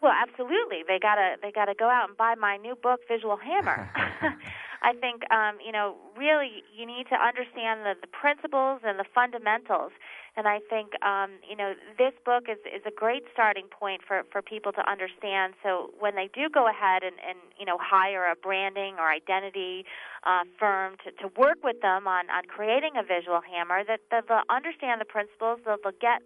Well, 0.00 0.12
absolutely. 0.12 0.84
They 0.86 0.98
gotta 1.00 1.36
they 1.42 1.50
gotta 1.50 1.74
go 1.74 1.88
out 1.88 2.08
and 2.08 2.16
buy 2.16 2.34
my 2.38 2.58
new 2.58 2.76
book, 2.76 3.00
Visual 3.08 3.36
Hammer. 3.36 3.90
I 4.82 4.92
think 4.92 5.22
um, 5.32 5.58
you 5.64 5.72
know 5.72 5.96
really 6.16 6.62
you 6.76 6.86
need 6.86 7.06
to 7.08 7.16
understand 7.16 7.82
the, 7.82 7.94
the 8.00 8.06
principles 8.06 8.82
and 8.84 8.98
the 8.98 9.08
fundamentals 9.14 9.92
and 10.36 10.48
I 10.48 10.60
think 10.68 11.00
um, 11.02 11.38
you 11.48 11.56
know 11.56 11.74
this 11.98 12.12
book 12.24 12.44
is 12.48 12.58
is 12.66 12.82
a 12.86 12.90
great 12.90 13.24
starting 13.32 13.66
point 13.68 14.02
for 14.06 14.22
for 14.30 14.42
people 14.42 14.72
to 14.72 14.90
understand. 14.90 15.54
So 15.62 15.90
when 15.98 16.14
they 16.14 16.28
do 16.32 16.48
go 16.52 16.68
ahead 16.68 17.02
and 17.02 17.16
and 17.26 17.38
you 17.58 17.64
know 17.64 17.78
hire 17.80 18.26
a 18.30 18.34
branding 18.34 18.96
or 18.98 19.10
identity 19.10 19.84
uh, 20.24 20.44
firm 20.58 20.96
to 21.04 21.12
to 21.22 21.32
work 21.38 21.58
with 21.62 21.80
them 21.80 22.06
on 22.06 22.30
on 22.30 22.44
creating 22.44 22.92
a 22.96 23.02
visual 23.02 23.40
hammer, 23.40 23.84
that, 23.84 24.00
they'll 24.10 24.42
understand 24.50 25.00
the 25.00 25.04
principles, 25.04 25.60
that 25.66 25.78
they'll 25.82 25.92
get 26.00 26.22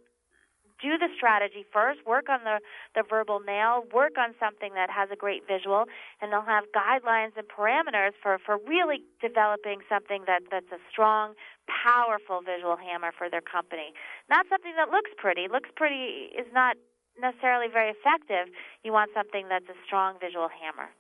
do 0.81 0.99
the 0.99 1.09
strategy 1.17 1.67
first, 1.73 2.01
work 2.07 2.29
on 2.29 2.41
the, 2.45 2.61
the 2.95 3.03
verbal 3.03 3.41
nail, 3.41 3.85
work 3.93 4.17
on 4.19 4.35
something 4.39 4.75
that 4.75 4.91
has 4.91 5.11
a 5.13 5.17
great 5.17 5.47
visual, 5.47 5.85
and 6.21 6.33
they'll 6.33 6.47
have 6.47 6.65
guidelines 6.75 7.37
and 7.37 7.47
parameters 7.49 8.13
for, 8.23 8.39
for 8.39 8.59
really 8.67 9.03
developing 9.21 9.81
something 9.89 10.25
that, 10.27 10.43
that's 10.51 10.71
a 10.73 10.81
strong, 10.91 11.35
powerful 11.67 12.41
visual 12.41 12.77
hammer 12.77 13.13
for 13.17 13.29
their 13.29 13.43
company. 13.43 13.93
Not 14.31 14.47
something 14.49 14.73
that 14.77 14.91
looks 14.91 15.11
pretty. 15.17 15.47
Looks 15.51 15.71
pretty 15.75 16.31
is 16.37 16.47
not 16.53 16.77
necessarily 17.21 17.67
very 17.71 17.91
effective. 17.91 18.53
You 18.85 18.93
want 18.93 19.11
something 19.15 19.49
that's 19.49 19.69
a 19.69 19.79
strong 19.85 20.17
visual 20.21 20.49
hammer. 20.49 20.91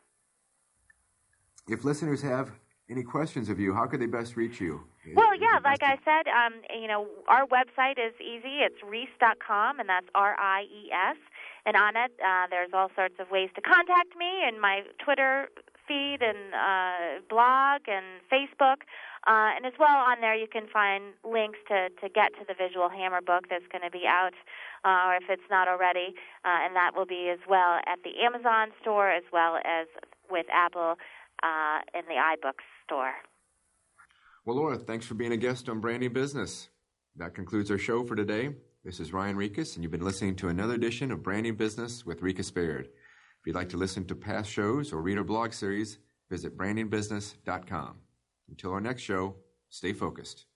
If 1.69 1.85
listeners 1.85 2.23
have 2.23 2.53
any 2.90 3.03
questions 3.03 3.48
of 3.48 3.61
you, 3.61 3.74
how 3.74 3.87
could 3.87 4.01
they 4.01 4.07
best 4.07 4.37
reach 4.37 4.61
you? 4.61 4.81
Well, 5.14 5.35
yeah, 5.35 5.59
like 5.64 5.83
I 5.83 5.98
said, 6.05 6.29
um, 6.29 6.61
you 6.81 6.88
know, 6.88 7.07
our 7.29 7.46
website 7.46 7.98
is 7.98 8.14
easy. 8.20 8.61
It's 8.61 8.77
ries.com, 8.83 9.81
and 9.81 9.88
that's 9.88 10.07
R 10.14 10.37
I 10.38 10.62
E 10.62 10.90
S. 10.92 11.16
And 11.66 11.77
on 11.77 11.96
it, 11.96 12.12
uh, 12.24 12.46
there's 12.51 12.70
all 12.72 12.90
sorts 12.94 13.14
of 13.18 13.31
ways 13.31 13.51
to 13.55 13.61
contact 13.61 14.16
me 14.18 14.44
and 14.44 14.61
my 14.61 14.83
Twitter 15.03 15.48
feed 15.87 16.18
and 16.20 16.55
uh, 16.55 17.20
blog 17.29 17.83
and 17.88 18.20
Facebook. 18.33 18.85
Uh, 19.27 19.53
and 19.57 19.66
as 19.66 19.72
well 19.79 19.96
on 19.96 20.20
there, 20.20 20.35
you 20.35 20.46
can 20.46 20.66
find 20.72 21.12
links 21.24 21.59
to, 21.68 21.88
to 22.01 22.09
get 22.09 22.33
to 22.38 22.44
the 22.46 22.55
Visual 22.55 22.88
Hammer 22.88 23.20
book 23.20 23.48
that's 23.51 23.66
going 23.72 23.85
to 23.85 23.90
be 23.90 24.05
out, 24.07 24.33
uh, 24.85 25.12
or 25.12 25.16
if 25.16 25.29
it's 25.29 25.48
not 25.51 25.68
already, 25.68 26.14
uh, 26.44 26.64
and 26.64 26.77
that 26.77 26.92
will 26.96 27.07
be 27.07 27.29
as 27.29 27.40
well 27.48 27.81
at 27.85 27.98
the 28.05 28.24
Amazon 28.24 28.68
store 28.81 29.11
as 29.11 29.24
well 29.33 29.57
as 29.57 29.88
with 30.31 30.46
Apple 30.53 30.96
uh, 31.42 31.81
in 31.92 32.05
the 32.09 32.16
iBooks 32.16 32.64
store. 32.88 33.12
Well, 34.46 34.57
Laura, 34.57 34.79
thanks 34.79 35.05
for 35.05 35.12
being 35.12 35.33
a 35.33 35.37
guest 35.37 35.68
on 35.68 35.79
Branding 35.79 36.14
Business. 36.14 36.70
That 37.16 37.35
concludes 37.35 37.70
our 37.70 37.77
show 37.77 38.03
for 38.03 38.16
today. 38.16 38.55
This 38.83 38.98
is 38.98 39.12
Ryan 39.12 39.37
Rieches, 39.37 39.74
and 39.74 39.85
you've 39.85 39.92
been 39.92 40.05
listening 40.05 40.37
to 40.37 40.48
another 40.48 40.72
edition 40.72 41.11
of 41.11 41.22
Branding 41.22 41.55
Business 41.55 42.07
with 42.07 42.22
Rieches 42.22 42.53
Baird. 42.55 42.87
If 42.87 43.46
you'd 43.46 43.57
like 43.57 43.68
to 43.70 43.77
listen 43.77 44.07
to 44.07 44.14
past 44.14 44.51
shows 44.51 44.90
or 44.90 45.03
read 45.03 45.18
our 45.18 45.24
blog 45.24 45.53
series, 45.53 45.98
visit 46.31 46.57
brandingbusiness.com. 46.57 47.96
Until 48.48 48.72
our 48.72 48.81
next 48.81 49.03
show, 49.03 49.37
stay 49.68 49.92
focused. 49.92 50.46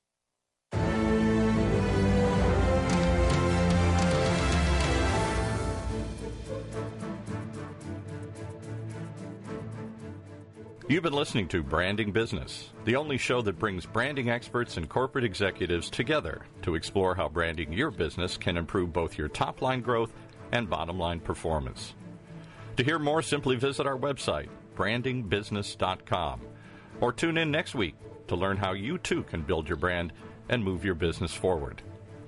You've 10.93 11.05
been 11.05 11.15
listening 11.15 11.49
to 11.49 11.63
Branding 11.63 12.13
Business, 12.13 12.69
the 12.85 12.97
only 12.97 13.17
show 13.17 13.41
that 13.41 13.59
brings 13.59 13.87
branding 13.87 14.29
experts 14.29 14.77
and 14.77 14.87
corporate 14.87 15.25
executives 15.25 15.89
together 15.89 16.45
to 16.61 16.75
explore 16.75 17.15
how 17.15 17.31
branding 17.31 17.73
your 17.73 17.91
business 17.91 18.37
can 18.37 18.59
improve 18.59 18.93
both 18.93 19.17
your 19.17 19.29
top 19.29 19.63
line 19.63 19.81
growth 19.81 20.13
and 20.53 20.69
bottom 20.69 20.99
line 20.99 21.19
performance. 21.19 21.95
To 22.77 22.85
hear 22.85 22.99
more, 22.99 23.23
simply 23.23 23.57
visit 23.57 23.87
our 23.87 23.97
website, 23.97 24.51
brandingbusiness.com, 24.77 26.43
or 27.01 27.11
tune 27.11 27.39
in 27.39 27.51
next 27.51 27.75
week 27.75 27.95
to 28.29 28.37
learn 28.37 28.59
how 28.59 28.75
you 28.75 28.99
too 28.99 29.23
can 29.23 29.41
build 29.41 29.71
your 29.71 29.79
brand 29.79 30.13
and 30.51 30.63
move 30.63 30.85
your 30.85 30.95
business 30.95 31.33
forward. 31.33 31.81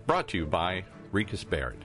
Brought 0.06 0.28
to 0.28 0.38
you 0.38 0.46
by 0.46 0.84
Rieches 1.12 1.46
Baird. 1.46 1.84